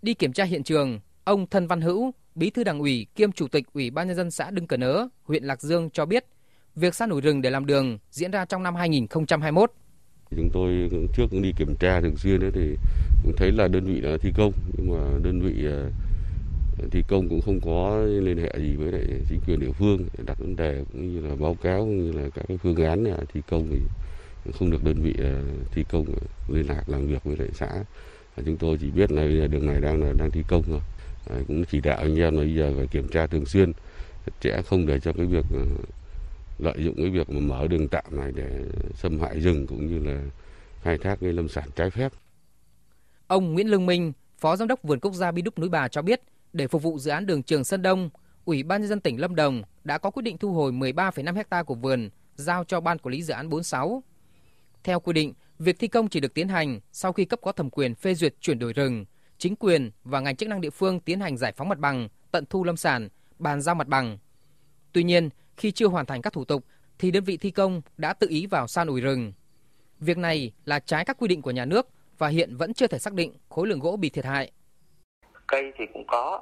Đi 0.02 0.14
kiểm 0.14 0.34
tra 0.34 0.44
hiện 0.44 0.64
trường, 0.64 1.00
ông 1.24 1.48
Thân 1.48 1.68
Văn 1.68 1.82
Hữu, 1.82 2.12
Bí 2.36 2.50
thư 2.50 2.64
Đảng 2.64 2.80
ủy 2.80 3.08
kiêm 3.16 3.32
Chủ 3.32 3.48
tịch 3.48 3.66
Ủy 3.74 3.90
ban 3.90 4.08
nhân 4.08 4.16
dân 4.16 4.32
xã 4.32 4.52
Đưng 4.52 4.68
Cờ 4.68 4.78
Nớ, 4.78 5.08
huyện 5.24 5.44
Lạc 5.44 5.62
Dương 5.62 5.90
cho 5.90 6.06
biết, 6.06 6.26
việc 6.76 6.96
san 6.96 7.10
ủi 7.10 7.22
rừng 7.22 7.42
để 7.42 7.50
làm 7.50 7.66
đường 7.66 7.98
diễn 8.12 8.32
ra 8.32 8.46
trong 8.46 8.64
năm 8.64 8.76
2021. 8.76 9.72
Chúng 10.36 10.50
tôi 10.54 10.90
trước 11.16 11.26
cũng 11.32 11.42
đi 11.42 11.54
kiểm 11.58 11.76
tra 11.80 12.02
thường 12.02 12.18
xuyên 12.18 12.40
đấy 12.40 12.52
thì 12.54 12.76
cũng 13.24 13.34
thấy 13.38 13.52
là 13.52 13.68
đơn 13.68 13.86
vị 13.86 14.02
đã 14.02 14.10
thi 14.22 14.32
công 14.38 14.54
nhưng 14.78 14.92
mà 14.92 15.20
đơn 15.24 15.42
vị 15.42 15.66
à, 15.66 15.78
thi 16.92 17.04
công 17.08 17.30
cũng 17.30 17.42
không 17.42 17.60
có 17.62 18.02
liên 18.06 18.38
hệ 18.38 18.52
gì 18.58 18.76
với 18.76 18.92
lại 18.92 19.06
chính 19.30 19.40
quyền 19.48 19.60
địa 19.60 19.72
phương 19.72 20.06
đặt 20.26 20.40
vấn 20.40 20.56
đề 20.56 20.84
cũng 20.92 21.14
như 21.14 21.28
là 21.28 21.36
báo 21.36 21.56
cáo 21.62 21.80
cũng 21.80 22.06
như 22.06 22.12
là 22.12 22.30
các 22.36 22.46
cái 22.48 22.58
phương 22.58 22.76
án 22.76 23.06
à, 23.06 23.18
thi 23.34 23.42
công 23.50 23.68
thì 23.72 23.80
không 24.60 24.72
được 24.72 24.84
đơn 24.84 25.02
vị 25.02 25.16
à, 25.24 25.42
thi 25.72 25.84
công 25.90 26.06
liên 26.50 26.68
lạc 26.68 26.90
làm 26.90 27.08
việc 27.08 27.24
với 27.24 27.38
lại 27.38 27.50
xã 27.54 27.68
à, 28.36 28.44
chúng 28.46 28.58
tôi 28.58 28.78
chỉ 28.81 28.92
biết 28.92 29.12
là 29.12 29.48
đường 29.48 29.68
này 29.68 29.81
đang 29.81 30.04
là 30.04 30.14
đang 30.18 30.31
thi 30.31 30.44
công 30.48 30.64
rồi 30.70 30.81
cũng 31.48 31.66
chỉ 31.66 31.81
đạo 31.81 31.98
anh 31.98 32.20
em 32.20 32.34
là 32.36 32.42
bây 32.42 32.56
giờ 32.56 32.74
phải 32.78 32.88
kiểm 32.88 33.08
tra 33.08 33.28
thường 33.28 33.46
xuyên 33.46 33.72
sẽ 34.42 34.62
không 34.62 34.86
để 34.86 35.00
cho 35.00 35.14
cái 35.14 35.26
việc 35.26 35.46
lợi 36.60 36.84
dụng 36.84 36.96
cái 36.96 37.10
việc 37.10 37.30
mà 37.30 37.40
mở 37.40 37.68
đường 37.68 37.88
tạm 37.88 38.04
này 38.12 38.31
để 38.36 38.66
xâm 38.94 39.20
hại 39.20 39.40
rừng 39.40 39.68
cũng 39.68 39.88
như 39.88 40.12
là 40.12 40.22
khai 40.81 40.98
thác 40.98 41.18
cái 41.22 41.34
lâm 41.34 41.48
sản 41.48 41.70
trái 41.76 41.90
phép. 41.90 42.12
Ông 43.28 43.54
Nguyễn 43.54 43.68
Lương 43.68 43.86
Minh, 43.86 44.14
Phó 44.38 44.56
Giám 44.56 44.68
đốc 44.68 44.84
Vườn 44.84 45.00
Quốc 45.00 45.14
gia 45.14 45.31
Bi 45.31 45.42
Đúc 45.42 45.60
Núi 45.60 45.70
Bà 45.70 45.88
cho 45.88 46.02
biết, 46.02 46.22
để 46.54 46.68
phục 46.68 46.84
vụ 46.84 47.00
dự 47.00 47.12
án 47.12 47.25
đường 47.25 47.44
Trường 47.44 47.63
Sơn 47.63 47.81
Đông, 47.81 48.10
Ủy 48.46 48.63
ban 48.63 48.81
nhân 48.81 48.90
dân 48.90 49.00
tỉnh 49.00 49.22
Lâm 49.22 49.36
Đồng 49.36 49.62
đã 49.84 49.98
có 49.98 50.10
quyết 50.10 50.24
định 50.24 50.38
thu 50.38 50.54
hồi 50.54 50.72
13,5 50.72 51.44
ha 51.51 51.63
của 51.63 51.75
vườn 51.75 52.10
giao 52.36 52.63
cho 52.63 52.81
ban 52.81 52.98
quản 52.98 53.13
lý 53.13 53.24
dự 53.24 53.34
án 53.34 53.50
46. 53.50 54.04
Theo 54.84 55.00
quy 55.00 55.13
định, 55.13 55.34
việc 55.60 55.80
thi 55.80 55.88
công 55.88 56.07
chỉ 56.10 56.19
được 56.19 56.34
tiến 56.34 56.48
hành 56.48 56.80
sau 56.92 57.13
khi 57.13 57.25
cấp 57.25 57.40
có 57.44 57.51
thẩm 57.51 57.69
quyền 57.69 57.96
phê 57.96 58.13
duyệt 58.13 58.36
chuyển 58.42 58.60
đổi 58.60 58.74
rừng, 58.74 59.06
chính 59.38 59.56
quyền 59.56 59.92
và 60.04 60.19
ngành 60.19 60.36
chức 60.36 60.50
năng 60.50 60.62
địa 60.62 60.69
phương 60.69 61.00
tiến 61.00 61.19
hành 61.19 61.38
giải 61.38 61.54
phóng 61.57 61.69
mặt 61.69 61.80
bằng, 61.80 62.10
tận 62.31 62.46
thu 62.50 62.63
lâm 62.63 62.78
sản, 62.78 63.10
bàn 63.40 63.62
giao 63.62 63.75
mặt 63.75 63.88
bằng. 63.88 64.18
Tuy 64.94 65.04
nhiên, 65.04 65.30
khi 65.57 65.72
chưa 65.72 65.88
hoàn 65.88 66.06
thành 66.06 66.22
các 66.22 66.34
thủ 66.34 66.45
tục 66.45 66.66
thì 67.00 67.12
đơn 67.12 67.24
vị 67.24 67.38
thi 67.38 67.52
công 67.52 67.81
đã 67.98 68.13
tự 68.13 68.28
ý 68.30 68.45
vào 68.45 68.68
san 68.68 68.88
ủi 68.88 69.02
rừng. 69.02 69.34
Việc 70.00 70.18
này 70.18 70.52
là 70.66 70.80
trái 70.80 71.06
các 71.06 71.18
quy 71.19 71.28
định 71.28 71.42
của 71.42 71.52
nhà 71.52 71.66
nước 71.66 71.88
và 72.18 72.28
hiện 72.28 72.56
vẫn 72.56 72.74
chưa 72.74 72.88
thể 72.88 73.00
xác 73.00 73.13
định 73.13 73.34
khối 73.50 73.68
lượng 73.68 73.80
gỗ 73.80 73.98
bị 73.98 74.10
thiệt 74.10 74.25
hại 74.25 74.52
cây 75.51 75.72
thì 75.78 75.86
cũng 75.94 76.04
có. 76.07 76.42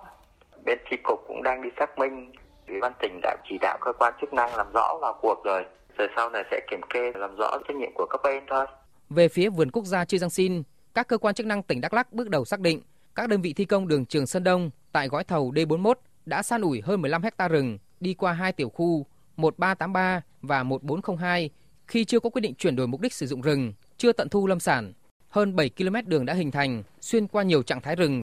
Bên 0.66 0.78
tri 0.90 0.98
cục 1.04 1.20
cũng 1.28 1.44
đang 1.44 1.62
đi 1.62 1.70
xác 1.80 2.00
minh. 2.00 2.32
Ủy 2.68 2.80
ban 2.82 2.94
tỉnh 3.02 3.20
đã 3.22 3.36
chỉ 3.50 3.58
đạo 3.62 3.78
cơ 3.82 3.94
quan 4.00 4.14
chức 4.22 4.34
năng 4.34 4.56
làm 4.56 4.68
rõ 4.74 4.98
vào 5.02 5.20
cuộc 5.22 5.44
rồi. 5.46 5.64
Rồi 5.98 6.08
sau 6.16 6.30
này 6.30 6.44
sẽ 6.52 6.60
kiểm 6.72 6.82
kê 6.90 7.12
làm 7.16 7.36
rõ 7.36 7.58
trách 7.68 7.78
nhiệm 7.78 7.92
của 7.96 8.06
các 8.10 8.22
bên 8.24 8.44
thôi. 8.50 8.66
Về 9.10 9.28
phía 9.28 9.50
vườn 9.50 9.72
quốc 9.72 9.86
gia 9.86 10.06
Chư 10.06 10.18
Giang 10.18 10.30
Sin 10.30 10.64
các 10.94 11.08
cơ 11.08 11.18
quan 11.18 11.36
chức 11.36 11.46
năng 11.46 11.64
tỉnh 11.64 11.82
Đắk 11.82 11.94
Lắk 11.94 12.14
bước 12.14 12.30
đầu 12.30 12.46
xác 12.46 12.60
định 12.60 12.82
các 13.16 13.30
đơn 13.30 13.42
vị 13.42 13.54
thi 13.54 13.66
công 13.66 13.88
đường 13.88 14.06
Trường 14.06 14.28
Sơn 14.28 14.44
Đông 14.44 14.70
tại 14.92 15.08
gói 15.08 15.24
thầu 15.24 15.52
D41 15.52 15.94
đã 16.26 16.44
san 16.44 16.62
ủi 16.62 16.82
hơn 16.82 17.02
15 17.02 17.24
hecta 17.24 17.48
rừng 17.48 17.78
đi 18.00 18.14
qua 18.14 18.34
hai 18.34 18.52
tiểu 18.52 18.70
khu 18.70 19.06
1383 19.36 20.22
và 20.42 20.64
1402 20.64 21.50
khi 21.88 22.06
chưa 22.06 22.20
có 22.20 22.30
quyết 22.30 22.42
định 22.42 22.56
chuyển 22.56 22.76
đổi 22.76 22.88
mục 22.88 23.02
đích 23.02 23.14
sử 23.14 23.28
dụng 23.28 23.42
rừng, 23.42 23.74
chưa 23.98 24.14
tận 24.14 24.30
thu 24.30 24.48
lâm 24.48 24.60
sản. 24.60 24.94
Hơn 25.30 25.56
7 25.56 25.70
km 25.78 25.96
đường 26.06 26.26
đã 26.26 26.34
hình 26.34 26.52
thành 26.52 26.84
xuyên 27.02 27.28
qua 27.28 27.44
nhiều 27.44 27.64
trạng 27.64 27.82
thái 27.82 27.96
rừng 27.96 28.22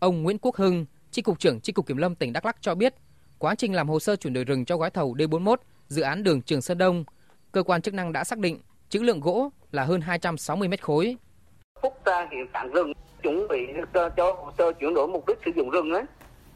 Ông 0.00 0.22
Nguyễn 0.22 0.38
Quốc 0.38 0.56
Hưng, 0.56 0.86
Chi 1.10 1.22
cục 1.22 1.38
trưởng 1.38 1.60
Chi 1.60 1.72
cục 1.72 1.86
Kiểm 1.86 1.96
lâm 1.96 2.14
tỉnh 2.14 2.32
Đắk 2.32 2.46
Lắk 2.46 2.56
cho 2.60 2.74
biết, 2.74 2.94
quá 3.38 3.54
trình 3.54 3.74
làm 3.74 3.88
hồ 3.88 4.00
sơ 4.00 4.16
chuyển 4.16 4.32
đổi 4.32 4.44
rừng 4.44 4.64
cho 4.64 4.76
gói 4.76 4.90
thầu 4.90 5.14
D41 5.14 5.56
dự 5.88 6.02
án 6.02 6.22
đường 6.22 6.42
Trường 6.42 6.62
Sơn 6.62 6.78
Đông, 6.78 7.04
cơ 7.52 7.62
quan 7.62 7.82
chức 7.82 7.94
năng 7.94 8.12
đã 8.12 8.24
xác 8.24 8.38
định 8.38 8.60
trữ 8.88 8.98
lượng 8.98 9.20
gỗ 9.20 9.48
là 9.72 9.84
hơn 9.84 10.00
260 10.00 10.68
mét 10.68 10.82
khối. 10.82 11.16
Phúc 11.82 11.94
ra 12.04 12.28
hiện 12.32 12.46
trạng 12.54 12.72
rừng 12.72 12.92
chuẩn 13.22 13.48
bị 13.48 13.66
cho, 13.94 14.08
cho 14.08 14.32
hồ 14.32 14.50
sơ 14.58 14.72
chuyển 14.72 14.94
đổi 14.94 15.08
mục 15.08 15.26
đích 15.28 15.38
sử 15.44 15.50
dụng 15.56 15.70
rừng 15.70 15.90
ấy. 15.92 16.02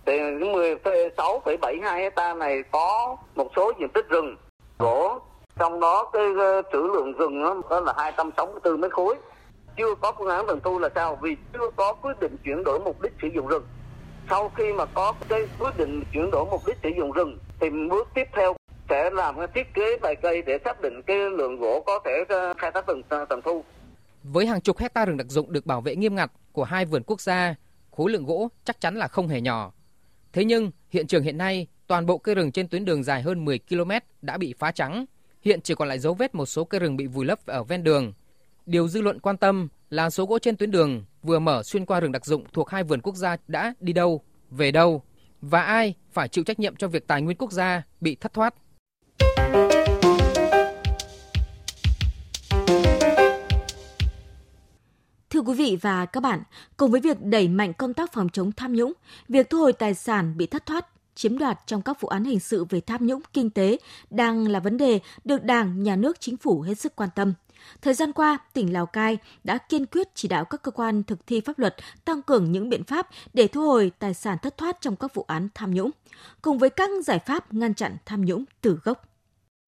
Thì 0.07 0.13
16,72 0.13 1.97
hecta 1.97 2.35
này 2.35 2.63
có 2.73 3.17
một 3.35 3.51
số 3.57 3.73
diện 3.81 3.89
tích 3.95 4.09
rừng 4.09 4.37
gỗ, 4.79 5.19
trong 5.59 5.81
đó 5.81 6.11
cái 6.13 6.23
trữ 6.73 6.79
lượng 6.79 7.13
rừng 7.13 7.43
đó 7.71 7.81
là 7.81 7.95
264 7.97 8.81
mét 8.81 8.93
khối 8.93 9.15
chưa 9.77 9.95
có 10.01 10.13
phương 10.19 10.29
án 10.29 10.45
tận 10.49 10.61
thu 10.65 10.79
là 10.79 10.89
sao? 10.95 11.19
Vì 11.23 11.37
chưa 11.53 11.71
có 11.77 11.93
quyết 11.93 12.21
định 12.21 12.37
chuyển 12.45 12.65
đổi 12.65 12.81
mục 12.81 13.03
đích 13.03 13.13
sử 13.23 13.29
dụng 13.35 13.47
rừng. 13.47 13.67
Sau 14.31 14.49
khi 14.57 14.73
mà 14.73 14.85
có 14.85 15.13
cái 15.29 15.41
quyết 15.59 15.77
định 15.77 16.03
chuyển 16.13 16.31
đổi 16.31 16.45
mục 16.51 16.63
đích 16.67 16.77
sử 16.83 16.89
dụng 16.97 17.13
rừng, 17.13 17.39
thì 17.61 17.71
bước 17.91 18.09
tiếp 18.15 18.29
theo 18.33 18.55
sẽ 18.89 19.11
làm 19.11 19.37
cái 19.39 19.47
thiết 19.55 19.75
kế 19.75 19.97
bài 20.03 20.17
cây 20.23 20.43
để 20.47 20.59
xác 20.65 20.81
định 20.81 21.03
cái 21.03 21.17
lượng 21.17 21.57
gỗ 21.57 21.83
có 21.87 22.01
thể 22.05 22.25
ờ, 22.29 22.55
khai 22.59 22.71
thác 22.75 22.87
ờ, 22.87 22.95
tận 23.09 23.27
tận 23.29 23.41
thu. 23.45 23.65
Với 24.23 24.47
hàng 24.47 24.61
chục 24.61 24.79
hecta 24.79 25.05
rừng 25.05 25.17
đặc 25.17 25.27
dụng 25.31 25.53
được 25.53 25.67
bảo 25.67 25.81
vệ 25.81 25.97
nghiêm 25.97 26.15
ngặt 26.15 26.31
của 26.53 26.65
hai 26.65 26.85
vườn 26.85 27.03
quốc 27.07 27.21
gia, 27.21 27.55
khối 27.91 28.11
lượng 28.11 28.25
gỗ 28.25 28.49
chắc 28.65 28.81
chắn 28.81 28.97
là 28.97 29.09
không 29.09 29.29
hề 29.29 29.41
nhỏ. 29.41 29.73
Thế 30.33 30.45
nhưng, 30.45 30.71
hiện 30.91 31.07
trường 31.07 31.23
hiện 31.23 31.39
nay, 31.39 31.67
toàn 31.87 32.07
bộ 32.07 32.19
cây 32.19 32.35
rừng 32.35 32.53
trên 32.53 32.69
tuyến 32.69 32.85
đường 32.85 33.05
dài 33.05 33.23
hơn 33.23 33.45
10 33.45 33.59
km 33.59 33.91
đã 34.23 34.39
bị 34.39 34.55
phá 34.59 34.73
trắng. 34.73 35.05
Hiện 35.43 35.61
chỉ 35.61 35.75
còn 35.75 35.89
lại 35.89 35.99
dấu 35.99 36.15
vết 36.15 36.35
một 36.35 36.47
số 36.47 36.65
cây 36.65 36.81
rừng 36.81 36.97
bị 36.97 37.07
vùi 37.07 37.25
lấp 37.25 37.47
ở 37.47 37.65
ven 37.65 37.85
đường. 37.85 38.13
Điều 38.67 38.89
dư 38.89 39.03
luận 39.03 39.21
quan 39.21 39.37
tâm 39.37 39.69
là 39.91 40.11
số 40.11 40.27
gỗ 40.27 40.39
trên 40.39 40.57
tuyến 40.57 40.71
đường 40.71 41.05
vừa 41.23 41.39
mở 41.39 41.63
xuyên 41.63 41.87
qua 41.87 42.01
rừng 42.01 42.13
đặc 42.13 42.27
dụng 42.27 42.45
thuộc 42.53 42.71
hai 42.71 42.85
vườn 42.85 43.01
quốc 43.01 43.17
gia 43.17 43.37
đã 43.49 43.75
đi 43.81 43.93
đâu, 43.93 44.23
về 44.51 44.71
đâu 44.71 45.03
và 45.41 45.63
ai 45.63 45.95
phải 46.11 46.29
chịu 46.29 46.45
trách 46.45 46.61
nhiệm 46.61 46.77
cho 46.77 46.89
việc 46.89 47.07
tài 47.07 47.23
nguyên 47.23 47.37
quốc 47.37 47.53
gia 47.53 47.83
bị 48.01 48.15
thất 48.15 48.33
thoát. 48.33 48.55
Thưa 55.31 55.41
quý 55.41 55.55
vị 55.55 55.79
và 55.81 56.07
các 56.07 56.23
bạn, 56.23 56.43
cùng 56.77 56.91
với 56.91 57.01
việc 57.01 57.23
đẩy 57.23 57.49
mạnh 57.49 57.73
công 57.73 57.95
tác 57.95 58.13
phòng 58.13 58.29
chống 58.29 58.53
tham 58.53 58.73
nhũng, 58.73 58.93
việc 59.29 59.51
thu 59.51 59.59
hồi 59.59 59.73
tài 59.73 59.95
sản 59.95 60.37
bị 60.37 60.47
thất 60.47 60.67
thoát 60.67 60.87
chiếm 61.15 61.39
đoạt 61.39 61.61
trong 61.67 61.83
các 61.83 62.01
vụ 62.01 62.09
án 62.09 62.25
hình 62.25 62.41
sự 62.41 62.65
về 62.65 62.81
tham 62.81 63.07
nhũng 63.07 63.21
kinh 63.33 63.51
tế 63.51 63.79
đang 64.11 64.49
là 64.49 64.61
vấn 64.61 64.77
đề 64.77 65.01
được 65.25 65.45
Đảng, 65.45 65.83
Nhà 65.83 65.97
nước, 65.97 66.21
Chính 66.21 66.37
phủ 66.37 66.61
hết 66.61 66.75
sức 66.75 66.97
quan 66.97 67.11
tâm. 67.15 67.35
Thời 67.83 67.95
gian 67.95 68.13
qua, 68.13 68.39
tỉnh 68.53 68.73
Lào 68.73 68.87
Cai 68.87 69.19
đã 69.45 69.59
kiên 69.59 69.87
quyết 69.87 70.09
chỉ 70.15 70.29
đạo 70.29 70.45
các 70.45 70.63
cơ 70.63 70.71
quan 70.71 71.03
thực 71.03 71.27
thi 71.27 71.41
pháp 71.41 71.59
luật 71.59 71.77
tăng 72.05 72.23
cường 72.23 72.53
những 72.53 72.69
biện 72.69 72.85
pháp 72.85 73.09
để 73.35 73.47
thu 73.47 73.67
hồi 73.67 73.93
tài 73.99 74.15
sản 74.15 74.39
thất 74.43 74.57
thoát 74.57 74.81
trong 74.81 74.97
các 74.97 75.15
vụ 75.15 75.25
án 75.29 75.49
tham 75.55 75.75
nhũng, 75.75 75.91
cùng 76.43 76.59
với 76.59 76.71
các 76.71 76.91
giải 77.05 77.19
pháp 77.19 77.53
ngăn 77.53 77.75
chặn 77.75 77.97
tham 78.07 78.25
nhũng 78.25 78.45
từ 78.61 78.79
gốc. 78.85 79.12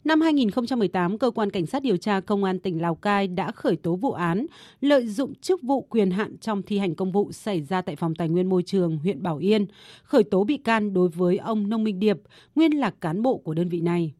Năm 0.05 0.21
2018, 0.21 1.19
cơ 1.19 1.31
quan 1.31 1.51
cảnh 1.51 1.67
sát 1.67 1.83
điều 1.83 1.97
tra 1.97 2.21
công 2.21 2.45
an 2.45 2.59
tỉnh 2.59 2.83
Lào 2.83 2.95
Cai 2.95 3.29
đã 3.29 3.53
khởi 3.53 3.77
tố 3.77 3.97
vụ 3.97 4.13
án 4.13 4.47
lợi 4.81 5.07
dụng 5.07 5.35
chức 5.35 5.63
vụ 5.63 5.83
quyền 5.83 6.11
hạn 6.11 6.39
trong 6.39 6.63
thi 6.63 6.79
hành 6.79 6.95
công 6.95 7.13
vụ 7.13 7.33
xảy 7.33 7.63
ra 7.63 7.83
tại 7.83 7.97
phòng 7.97 8.15
tài 8.15 8.29
nguyên 8.29 8.49
môi 8.49 8.63
trường 8.63 8.99
huyện 8.99 9.23
Bảo 9.23 9.37
Yên, 9.37 9.67
khởi 10.03 10.25
tố 10.25 10.45
bị 10.45 10.57
can 10.57 10.95
đối 10.95 11.09
với 11.09 11.37
ông 11.37 11.69
Nông 11.69 11.85
Minh 11.85 12.01
Điệp, 12.01 12.17
nguyên 12.55 12.73
là 12.73 12.91
cán 12.91 13.23
bộ 13.23 13.37
của 13.37 13.55
đơn 13.55 13.69
vị 13.69 13.81
này. 13.81 14.15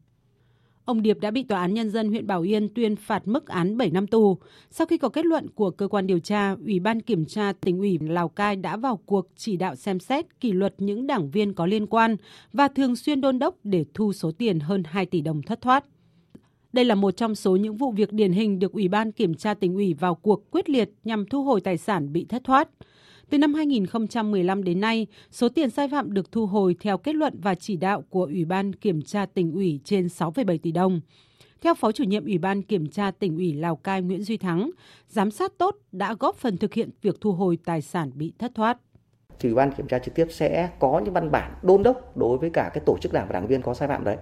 Ông 0.85 1.01
Điệp 1.01 1.19
đã 1.19 1.31
bị 1.31 1.43
Tòa 1.43 1.59
án 1.59 1.73
Nhân 1.73 1.89
dân 1.89 2.09
huyện 2.09 2.27
Bảo 2.27 2.41
Yên 2.41 2.69
tuyên 2.73 2.95
phạt 2.95 3.27
mức 3.27 3.47
án 3.47 3.77
7 3.77 3.89
năm 3.89 4.07
tù. 4.07 4.37
Sau 4.71 4.87
khi 4.87 4.97
có 4.97 5.09
kết 5.09 5.25
luận 5.25 5.49
của 5.55 5.71
cơ 5.71 5.87
quan 5.87 6.07
điều 6.07 6.19
tra, 6.19 6.55
Ủy 6.65 6.79
ban 6.79 7.01
Kiểm 7.01 7.25
tra 7.25 7.53
tỉnh 7.61 7.79
ủy 7.79 7.99
Lào 8.01 8.29
Cai 8.29 8.55
đã 8.55 8.77
vào 8.77 8.99
cuộc 9.05 9.27
chỉ 9.35 9.57
đạo 9.57 9.75
xem 9.75 9.99
xét 9.99 10.39
kỷ 10.39 10.51
luật 10.51 10.75
những 10.77 11.07
đảng 11.07 11.31
viên 11.31 11.53
có 11.53 11.65
liên 11.65 11.87
quan 11.87 12.15
và 12.53 12.67
thường 12.67 12.95
xuyên 12.95 13.21
đôn 13.21 13.39
đốc 13.39 13.55
để 13.63 13.85
thu 13.93 14.13
số 14.13 14.31
tiền 14.31 14.59
hơn 14.59 14.83
2 14.85 15.05
tỷ 15.05 15.21
đồng 15.21 15.41
thất 15.41 15.61
thoát. 15.61 15.85
Đây 16.73 16.85
là 16.85 16.95
một 16.95 17.11
trong 17.11 17.35
số 17.35 17.55
những 17.55 17.77
vụ 17.77 17.91
việc 17.91 18.13
điển 18.13 18.31
hình 18.31 18.59
được 18.59 18.71
Ủy 18.71 18.87
ban 18.87 19.11
Kiểm 19.11 19.33
tra 19.33 19.53
tỉnh 19.53 19.75
ủy 19.75 19.93
vào 19.93 20.15
cuộc 20.15 20.51
quyết 20.51 20.69
liệt 20.69 20.89
nhằm 21.03 21.25
thu 21.25 21.43
hồi 21.43 21.61
tài 21.61 21.77
sản 21.77 22.13
bị 22.13 22.25
thất 22.25 22.43
thoát. 22.43 22.69
Từ 23.29 23.37
năm 23.37 23.53
2015 23.53 24.63
đến 24.63 24.79
nay, 24.79 25.07
số 25.31 25.49
tiền 25.49 25.69
sai 25.69 25.87
phạm 25.87 26.13
được 26.13 26.31
thu 26.31 26.45
hồi 26.45 26.75
theo 26.79 26.97
kết 26.97 27.15
luận 27.15 27.33
và 27.41 27.55
chỉ 27.55 27.77
đạo 27.77 28.03
của 28.09 28.23
Ủy 28.23 28.45
ban 28.45 28.73
Kiểm 28.73 29.01
tra 29.01 29.25
tỉnh 29.25 29.53
ủy 29.53 29.79
trên 29.83 30.07
6,7 30.07 30.57
tỷ 30.57 30.71
đồng. 30.71 31.01
Theo 31.61 31.73
Phó 31.75 31.91
chủ 31.91 32.03
nhiệm 32.03 32.25
Ủy 32.25 32.37
ban 32.37 32.61
Kiểm 32.61 32.87
tra 32.87 33.11
tỉnh 33.11 33.35
ủy 33.35 33.53
Lào 33.53 33.75
Cai 33.75 34.01
Nguyễn 34.01 34.23
Duy 34.23 34.37
Thắng, 34.37 34.71
giám 35.07 35.31
sát 35.31 35.51
tốt 35.57 35.77
đã 35.91 36.15
góp 36.19 36.35
phần 36.35 36.57
thực 36.57 36.73
hiện 36.73 36.89
việc 37.01 37.21
thu 37.21 37.31
hồi 37.31 37.57
tài 37.65 37.81
sản 37.81 38.11
bị 38.15 38.33
thất 38.39 38.51
thoát. 38.55 38.77
Ủy 39.43 39.53
ban 39.53 39.71
kiểm 39.71 39.87
tra 39.87 39.99
trực 39.99 40.15
tiếp 40.15 40.27
sẽ 40.29 40.69
có 40.79 41.01
những 41.05 41.13
văn 41.13 41.31
bản 41.31 41.53
đôn 41.63 41.83
đốc 41.83 42.17
đối 42.17 42.37
với 42.37 42.49
cả 42.49 42.71
cái 42.73 42.83
tổ 42.85 42.97
chức 42.97 43.13
đảng 43.13 43.27
và 43.27 43.33
đảng 43.33 43.47
viên 43.47 43.61
có 43.61 43.73
sai 43.73 43.87
phạm 43.87 44.03
đấy. 44.03 44.17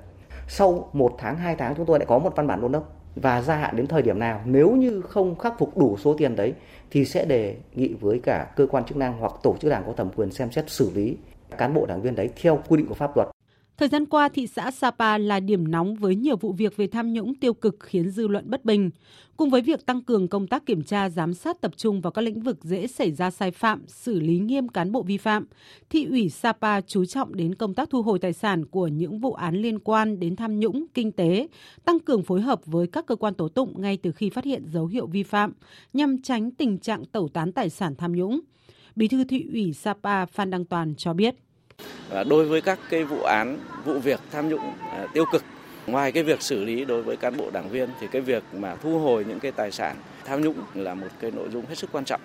Sau 0.48 0.90
một 0.94 1.16
tháng, 1.18 1.38
hai 1.38 1.56
tháng 1.56 1.76
chúng 1.76 1.86
tôi 1.86 2.00
lại 2.00 2.06
có 2.06 2.20
một 2.20 2.34
văn 2.36 2.48
bản 2.48 2.62
đôn 2.62 2.72
đốc 2.72 3.03
và 3.16 3.42
gia 3.42 3.56
hạn 3.56 3.76
đến 3.76 3.88
thời 3.88 4.02
điểm 4.02 4.20
nào, 4.20 4.42
nếu 4.46 4.72
như 4.72 5.02
không 5.02 5.36
khắc 5.36 5.60
phục 5.60 5.78
đủ 5.78 5.98
số 5.98 6.14
tiền 6.14 6.36
đấy, 6.36 6.54
thì 6.92 7.06
sẽ 7.06 7.26
đề 7.26 7.56
nghị 7.76 7.94
với 7.94 8.20
cả 8.20 8.48
cơ 8.56 8.68
quan 8.68 8.86
chức 8.86 8.98
năng 8.98 9.20
hoặc 9.20 9.32
tổ 9.44 9.56
chức 9.60 9.72
đảng 9.72 9.84
có 9.88 9.94
thẩm 9.94 10.10
quyền 10.16 10.32
xem 10.32 10.52
xét 10.52 10.70
xử 10.70 10.92
lý 10.96 11.18
cán 11.58 11.74
bộ 11.74 11.86
đảng 11.86 12.02
viên 12.02 12.16
đấy 12.16 12.30
theo 12.42 12.60
quy 12.68 12.78
định 12.78 12.88
của 12.88 12.96
pháp 12.96 13.18
luật. 13.18 13.28
Thời 13.78 13.88
gian 13.90 14.06
qua, 14.06 14.30
thị 14.30 14.48
xã 14.48 14.72
Sapa 14.72 15.18
là 15.18 15.40
điểm 15.40 15.72
nóng 15.72 15.96
với 15.96 16.16
nhiều 16.16 16.38
vụ 16.38 16.54
việc 16.54 16.78
về 16.78 16.88
tham 16.88 17.14
nhũng 17.14 17.36
tiêu 17.36 17.54
cực 17.54 17.76
khiến 17.80 18.10
dư 18.10 18.28
luận 18.28 18.50
bất 18.50 18.66
bình. 18.66 18.90
Cùng 19.38 19.50
với 19.50 19.62
việc 19.62 19.86
tăng 19.86 20.02
cường 20.02 20.28
công 20.28 20.48
tác 20.48 20.66
kiểm 20.66 20.84
tra, 20.84 21.10
giám 21.10 21.34
sát 21.34 21.62
tập 21.62 21.72
trung 21.78 22.02
vào 22.02 22.12
các 22.12 22.22
lĩnh 22.22 22.42
vực 22.42 22.64
dễ 22.64 22.88
xảy 22.88 23.12
ra 23.12 23.32
sai 23.32 23.52
phạm, 23.52 23.88
xử 23.88 24.20
lý 24.20 24.40
nghiêm 24.40 24.68
cán 24.68 24.92
bộ 24.92 25.02
vi 25.02 25.18
phạm, 25.18 25.46
thị 25.90 26.06
ủy 26.06 26.30
Sapa 26.30 26.82
chú 26.82 27.06
trọng 27.06 27.36
đến 27.36 27.56
công 27.56 27.74
tác 27.74 27.90
thu 27.90 28.02
hồi 28.02 28.20
tài 28.20 28.34
sản 28.34 28.66
của 28.66 28.88
những 28.88 29.20
vụ 29.20 29.34
án 29.34 29.56
liên 29.56 29.80
quan 29.80 30.20
đến 30.20 30.36
tham 30.36 30.60
nhũng, 30.60 30.86
kinh 30.94 31.12
tế, 31.12 31.48
tăng 31.86 32.00
cường 32.00 32.24
phối 32.24 32.42
hợp 32.42 32.66
với 32.66 32.88
các 32.88 33.06
cơ 33.06 33.16
quan 33.16 33.34
tố 33.34 33.48
tụng 33.48 33.82
ngay 33.82 33.98
từ 33.98 34.12
khi 34.12 34.30
phát 34.30 34.46
hiện 34.46 34.66
dấu 34.74 34.86
hiệu 34.86 35.08
vi 35.08 35.24
phạm, 35.24 35.54
nhằm 35.94 36.22
tránh 36.22 36.52
tình 36.52 36.78
trạng 36.78 37.06
tẩu 37.06 37.28
tán 37.28 37.52
tài 37.52 37.70
sản 37.70 37.96
tham 37.96 38.16
nhũng. 38.16 38.40
Bí 38.96 39.08
thư 39.08 39.24
thị 39.24 39.46
ủy 39.54 39.74
Sapa 39.74 40.26
Phan 40.26 40.50
Đăng 40.50 40.66
Toàn 40.66 40.96
cho 40.96 41.14
biết 41.14 41.36
đối 42.28 42.46
với 42.46 42.62
các 42.62 42.80
cái 42.90 43.04
vụ 43.04 43.22
án 43.22 43.60
vụ 43.86 44.00
việc 44.00 44.20
tham 44.32 44.50
nhũng 44.50 44.74
à, 44.92 45.08
tiêu 45.14 45.26
cực 45.32 45.44
ngoài 45.88 46.12
cái 46.12 46.24
việc 46.24 46.42
xử 46.42 46.64
lý 46.64 46.86
đối 46.86 47.02
với 47.02 47.18
cán 47.18 47.38
bộ 47.38 47.50
đảng 47.54 47.70
viên 47.70 47.90
thì 48.00 48.08
cái 48.12 48.22
việc 48.22 48.44
mà 48.54 48.76
thu 48.76 49.00
hồi 49.00 49.26
những 49.26 49.40
cái 49.40 49.52
tài 49.52 49.72
sản 49.72 49.96
tham 50.26 50.42
nhũng 50.42 50.58
là 50.74 50.94
một 50.94 51.08
cái 51.20 51.32
nội 51.32 51.50
dung 51.52 51.66
hết 51.66 51.78
sức 51.78 51.90
quan 51.92 52.06
trọng 52.06 52.22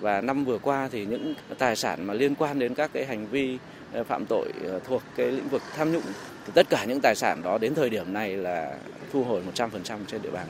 và 0.00 0.20
năm 0.20 0.44
vừa 0.44 0.58
qua 0.58 0.88
thì 0.92 1.06
những 1.06 1.34
tài 1.58 1.76
sản 1.76 2.06
mà 2.06 2.14
liên 2.14 2.34
quan 2.34 2.58
đến 2.58 2.74
các 2.74 2.90
cái 2.94 3.06
hành 3.06 3.26
vi 3.26 3.58
à, 3.92 4.02
phạm 4.02 4.26
tội 4.28 4.52
à, 4.64 4.78
thuộc 4.86 5.02
cái 5.16 5.26
lĩnh 5.32 5.48
vực 5.48 5.62
tham 5.76 5.92
nhũng 5.92 6.02
thì 6.46 6.52
tất 6.54 6.66
cả 6.70 6.84
những 6.84 7.00
tài 7.00 7.14
sản 7.14 7.42
đó 7.42 7.58
đến 7.58 7.74
thời 7.74 7.90
điểm 7.90 8.12
này 8.12 8.36
là 8.36 8.74
thu 9.12 9.24
hồi 9.24 9.42
100% 9.54 9.68
trên 10.06 10.22
địa 10.22 10.30
bàn 10.30 10.46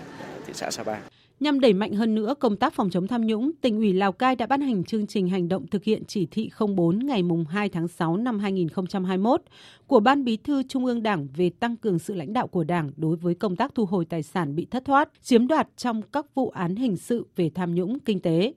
thị 0.46 0.52
xã 0.56 0.70
Sapa. 0.70 1.19
Nhằm 1.40 1.60
đẩy 1.60 1.72
mạnh 1.72 1.92
hơn 1.92 2.14
nữa 2.14 2.34
công 2.40 2.56
tác 2.56 2.74
phòng 2.74 2.90
chống 2.90 3.06
tham 3.06 3.26
nhũng, 3.26 3.50
tỉnh 3.60 3.76
ủy 3.76 3.92
Lào 3.92 4.12
Cai 4.12 4.36
đã 4.36 4.46
ban 4.46 4.60
hành 4.60 4.84
chương 4.84 5.06
trình 5.06 5.28
hành 5.28 5.48
động 5.48 5.66
thực 5.66 5.84
hiện 5.84 6.04
chỉ 6.04 6.26
thị 6.26 6.50
04 6.76 6.98
ngày 6.98 7.22
2 7.48 7.68
tháng 7.68 7.88
6 7.88 8.16
năm 8.16 8.38
2021 8.38 9.42
của 9.86 10.00
Ban 10.00 10.24
Bí 10.24 10.36
thư 10.36 10.62
Trung 10.62 10.86
ương 10.86 11.02
Đảng 11.02 11.28
về 11.36 11.50
tăng 11.50 11.76
cường 11.76 11.98
sự 11.98 12.14
lãnh 12.14 12.32
đạo 12.32 12.46
của 12.46 12.64
Đảng 12.64 12.90
đối 12.96 13.16
với 13.16 13.34
công 13.34 13.56
tác 13.56 13.74
thu 13.74 13.84
hồi 13.84 14.04
tài 14.04 14.22
sản 14.22 14.54
bị 14.54 14.66
thất 14.70 14.84
thoát, 14.84 15.08
chiếm 15.22 15.46
đoạt 15.46 15.68
trong 15.76 16.02
các 16.02 16.26
vụ 16.34 16.48
án 16.48 16.76
hình 16.76 16.96
sự 16.96 17.26
về 17.36 17.50
tham 17.54 17.74
nhũng 17.74 18.00
kinh 18.00 18.20
tế. 18.20 18.52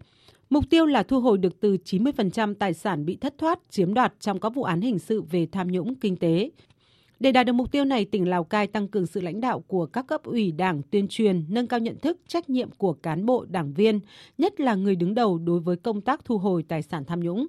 Mục 0.49 0.69
tiêu 0.69 0.85
là 0.85 1.03
thu 1.03 1.19
hồi 1.19 1.37
được 1.37 1.59
từ 1.59 1.77
90% 1.85 2.53
tài 2.53 2.73
sản 2.73 3.05
bị 3.05 3.15
thất 3.15 3.37
thoát, 3.37 3.59
chiếm 3.69 3.93
đoạt 3.93 4.13
trong 4.19 4.39
các 4.39 4.55
vụ 4.55 4.63
án 4.63 4.81
hình 4.81 4.99
sự 4.99 5.21
về 5.21 5.47
tham 5.51 5.71
nhũng 5.71 5.95
kinh 5.95 6.15
tế, 6.15 6.49
để 7.23 7.31
đạt 7.31 7.45
được 7.45 7.53
mục 7.53 7.71
tiêu 7.71 7.85
này, 7.85 8.05
tỉnh 8.05 8.29
Lào 8.29 8.43
Cai 8.43 8.67
tăng 8.67 8.87
cường 8.87 9.07
sự 9.07 9.21
lãnh 9.21 9.41
đạo 9.41 9.59
của 9.59 9.85
các 9.85 10.07
cấp 10.07 10.23
ủy 10.23 10.51
đảng 10.51 10.81
tuyên 10.91 11.07
truyền, 11.07 11.45
nâng 11.49 11.67
cao 11.67 11.79
nhận 11.79 11.99
thức, 11.99 12.17
trách 12.27 12.49
nhiệm 12.49 12.71
của 12.71 12.93
cán 12.93 13.25
bộ, 13.25 13.45
đảng 13.49 13.73
viên, 13.73 13.99
nhất 14.37 14.59
là 14.59 14.75
người 14.75 14.95
đứng 14.95 15.15
đầu 15.15 15.37
đối 15.37 15.59
với 15.59 15.75
công 15.75 16.01
tác 16.01 16.25
thu 16.25 16.37
hồi 16.37 16.63
tài 16.67 16.81
sản 16.81 17.05
tham 17.05 17.19
nhũng. 17.19 17.47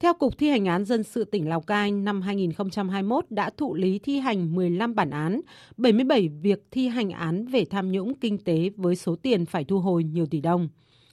Theo 0.00 0.14
Cục 0.14 0.38
Thi 0.38 0.48
hành 0.48 0.64
án 0.64 0.84
dân 0.84 1.02
sự 1.02 1.24
tỉnh 1.24 1.48
Lào 1.48 1.60
Cai, 1.60 1.90
năm 1.90 2.22
2021 2.22 3.24
đã 3.30 3.50
thụ 3.56 3.74
lý 3.74 3.98
thi 3.98 4.18
hành 4.18 4.54
15 4.54 4.94
bản 4.94 5.10
án, 5.10 5.40
77 5.76 6.28
việc 6.28 6.64
thi 6.70 6.88
hành 6.88 7.10
án 7.10 7.46
về 7.46 7.64
tham 7.64 7.92
nhũng 7.92 8.14
kinh 8.14 8.38
tế 8.38 8.70
với 8.76 8.96
số 8.96 9.16
tiền 9.16 9.46
phải 9.46 9.64
thu 9.64 9.78
hồi 9.78 10.04
nhiều 10.04 10.26
tỷ 10.26 10.40
đồng. 10.40 10.68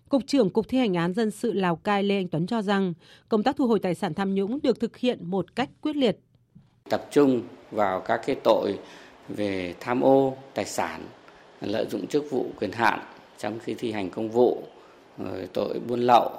Cục 0.09 0.27
trưởng 0.27 0.49
Cục 0.49 0.67
Thi 0.67 0.77
hành 0.77 0.93
án 0.93 1.13
dân 1.13 1.31
sự 1.31 1.53
Lào 1.53 1.75
Cai 1.75 2.03
Lê 2.03 2.15
Anh 2.15 2.27
Tuấn 2.27 2.47
cho 2.47 2.61
rằng, 2.61 2.93
công 3.29 3.43
tác 3.43 3.55
thu 3.55 3.67
hồi 3.67 3.79
tài 3.79 3.95
sản 3.95 4.13
tham 4.13 4.35
nhũng 4.35 4.59
được 4.63 4.79
thực 4.79 4.97
hiện 4.97 5.19
một 5.29 5.55
cách 5.55 5.69
quyết 5.81 5.95
liệt, 5.95 6.19
tập 6.89 7.07
trung 7.11 7.41
vào 7.71 7.99
các 7.99 8.21
cái 8.25 8.35
tội 8.43 8.79
về 9.27 9.73
tham 9.79 10.01
ô 10.01 10.37
tài 10.53 10.65
sản, 10.65 11.01
lợi 11.61 11.85
dụng 11.89 12.07
chức 12.07 12.31
vụ 12.31 12.45
quyền 12.59 12.71
hạn 12.71 12.99
trong 13.37 13.59
khi 13.59 13.73
thi 13.73 13.91
hành 13.91 14.09
công 14.09 14.29
vụ, 14.29 14.63
tội 15.53 15.79
buôn 15.87 16.01
lậu, 16.01 16.31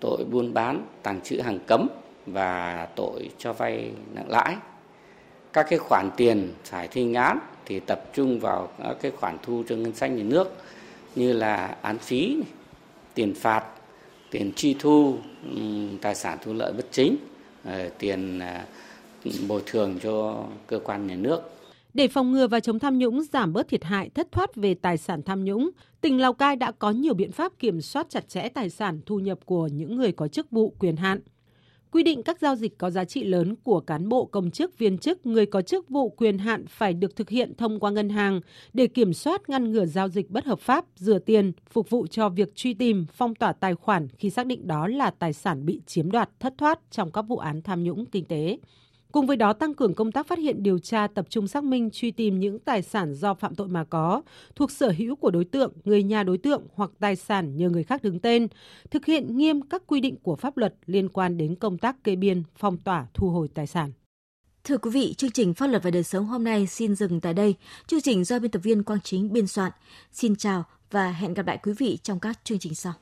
tội 0.00 0.24
buôn 0.30 0.54
bán, 0.54 0.86
tàng 1.02 1.20
trữ 1.20 1.40
hàng 1.40 1.58
cấm 1.66 1.88
và 2.26 2.88
tội 2.96 3.30
cho 3.38 3.52
vay 3.52 3.90
nặng 4.14 4.30
lãi. 4.30 4.56
Các 5.52 5.66
cái 5.70 5.78
khoản 5.78 6.10
tiền 6.16 6.52
phải 6.64 6.88
thi 6.88 7.14
án 7.14 7.38
thì 7.66 7.80
tập 7.80 8.04
trung 8.14 8.40
vào 8.40 8.68
các 8.78 8.96
cái 9.02 9.10
khoản 9.10 9.38
thu 9.42 9.62
cho 9.68 9.76
ngân 9.76 9.94
sách 9.94 10.10
nhà 10.10 10.22
nước 10.22 10.56
như 11.14 11.32
là 11.32 11.76
án 11.82 11.98
phí, 11.98 12.36
tiền 13.14 13.34
phạt, 13.34 13.64
tiền 14.30 14.52
chi 14.56 14.76
thu 14.78 15.16
tài 16.02 16.14
sản 16.14 16.38
thu 16.42 16.52
lợi 16.52 16.72
bất 16.72 16.86
chính, 16.90 17.16
tiền 17.98 18.38
à, 18.38 18.64
bồi 19.48 19.62
thường 19.66 19.98
cho 20.02 20.44
cơ 20.66 20.78
quan 20.84 21.06
nhà 21.06 21.16
nước. 21.16 21.40
Để 21.94 22.08
phòng 22.08 22.32
ngừa 22.32 22.46
và 22.46 22.60
chống 22.60 22.78
tham 22.78 22.98
nhũng, 22.98 23.22
giảm 23.22 23.52
bớt 23.52 23.68
thiệt 23.68 23.84
hại 23.84 24.10
thất 24.14 24.32
thoát 24.32 24.56
về 24.56 24.74
tài 24.74 24.96
sản 24.96 25.22
tham 25.22 25.44
nhũng, 25.44 25.70
tỉnh 26.00 26.20
Lào 26.20 26.32
Cai 26.32 26.56
đã 26.56 26.72
có 26.72 26.90
nhiều 26.90 27.14
biện 27.14 27.32
pháp 27.32 27.52
kiểm 27.58 27.80
soát 27.80 28.06
chặt 28.10 28.28
chẽ 28.28 28.48
tài 28.48 28.70
sản 28.70 29.00
thu 29.06 29.18
nhập 29.18 29.38
của 29.44 29.66
những 29.66 29.96
người 29.96 30.12
có 30.12 30.28
chức 30.28 30.50
vụ 30.50 30.74
quyền 30.78 30.96
hạn. 30.96 31.20
Quy 31.92 32.02
định 32.02 32.22
các 32.22 32.40
giao 32.40 32.56
dịch 32.56 32.78
có 32.78 32.90
giá 32.90 33.04
trị 33.04 33.24
lớn 33.24 33.54
của 33.62 33.80
cán 33.80 34.08
bộ 34.08 34.24
công 34.24 34.50
chức 34.50 34.78
viên 34.78 34.98
chức 34.98 35.26
người 35.26 35.46
có 35.46 35.62
chức 35.62 35.88
vụ 35.88 36.10
quyền 36.10 36.38
hạn 36.38 36.66
phải 36.66 36.94
được 36.94 37.16
thực 37.16 37.30
hiện 37.30 37.54
thông 37.58 37.80
qua 37.80 37.90
ngân 37.90 38.08
hàng 38.08 38.40
để 38.72 38.86
kiểm 38.86 39.12
soát 39.12 39.48
ngăn 39.48 39.70
ngừa 39.70 39.86
giao 39.86 40.08
dịch 40.08 40.30
bất 40.30 40.44
hợp 40.44 40.60
pháp, 40.60 40.84
rửa 40.96 41.18
tiền, 41.18 41.52
phục 41.70 41.90
vụ 41.90 42.06
cho 42.06 42.28
việc 42.28 42.54
truy 42.56 42.74
tìm, 42.74 43.06
phong 43.12 43.34
tỏa 43.34 43.52
tài 43.52 43.74
khoản 43.74 44.08
khi 44.08 44.30
xác 44.30 44.46
định 44.46 44.66
đó 44.66 44.86
là 44.86 45.10
tài 45.10 45.32
sản 45.32 45.66
bị 45.66 45.80
chiếm 45.86 46.10
đoạt 46.10 46.30
thất 46.40 46.54
thoát 46.58 46.80
trong 46.90 47.12
các 47.12 47.22
vụ 47.22 47.36
án 47.36 47.62
tham 47.62 47.84
nhũng 47.84 48.06
kinh 48.06 48.24
tế. 48.24 48.58
Cùng 49.12 49.26
với 49.26 49.36
đó 49.36 49.52
tăng 49.52 49.74
cường 49.74 49.94
công 49.94 50.12
tác 50.12 50.26
phát 50.26 50.38
hiện 50.38 50.62
điều 50.62 50.78
tra 50.78 51.06
tập 51.06 51.26
trung 51.28 51.48
xác 51.48 51.64
minh 51.64 51.90
truy 51.90 52.10
tìm 52.10 52.40
những 52.40 52.58
tài 52.58 52.82
sản 52.82 53.14
do 53.14 53.34
phạm 53.34 53.54
tội 53.54 53.68
mà 53.68 53.84
có, 53.84 54.22
thuộc 54.54 54.70
sở 54.70 54.92
hữu 54.98 55.16
của 55.16 55.30
đối 55.30 55.44
tượng, 55.44 55.72
người 55.84 56.02
nhà 56.02 56.22
đối 56.22 56.38
tượng 56.38 56.62
hoặc 56.74 56.90
tài 56.98 57.16
sản 57.16 57.56
nhờ 57.56 57.70
người 57.70 57.84
khác 57.84 58.02
đứng 58.02 58.20
tên, 58.20 58.48
thực 58.90 59.06
hiện 59.06 59.36
nghiêm 59.36 59.62
các 59.62 59.82
quy 59.86 60.00
định 60.00 60.16
của 60.22 60.36
pháp 60.36 60.56
luật 60.56 60.74
liên 60.86 61.08
quan 61.08 61.36
đến 61.36 61.54
công 61.54 61.78
tác 61.78 62.04
kê 62.04 62.16
biên, 62.16 62.42
phong 62.56 62.76
tỏa, 62.76 63.06
thu 63.14 63.30
hồi 63.30 63.48
tài 63.54 63.66
sản. 63.66 63.92
Thưa 64.64 64.78
quý 64.78 64.90
vị, 64.90 65.14
chương 65.14 65.30
trình 65.30 65.54
Pháp 65.54 65.66
luật 65.66 65.82
và 65.82 65.90
đời 65.90 66.02
sống 66.02 66.26
hôm 66.26 66.44
nay 66.44 66.66
xin 66.66 66.94
dừng 66.94 67.20
tại 67.20 67.34
đây. 67.34 67.54
Chương 67.86 68.00
trình 68.00 68.24
do 68.24 68.38
biên 68.38 68.50
tập 68.50 68.60
viên 68.62 68.82
Quang 68.82 69.00
Chính 69.00 69.32
biên 69.32 69.46
soạn. 69.46 69.72
Xin 70.12 70.36
chào 70.36 70.64
và 70.90 71.12
hẹn 71.12 71.34
gặp 71.34 71.46
lại 71.46 71.58
quý 71.62 71.72
vị 71.78 71.98
trong 72.02 72.20
các 72.20 72.40
chương 72.44 72.58
trình 72.58 72.74
sau. 72.74 72.92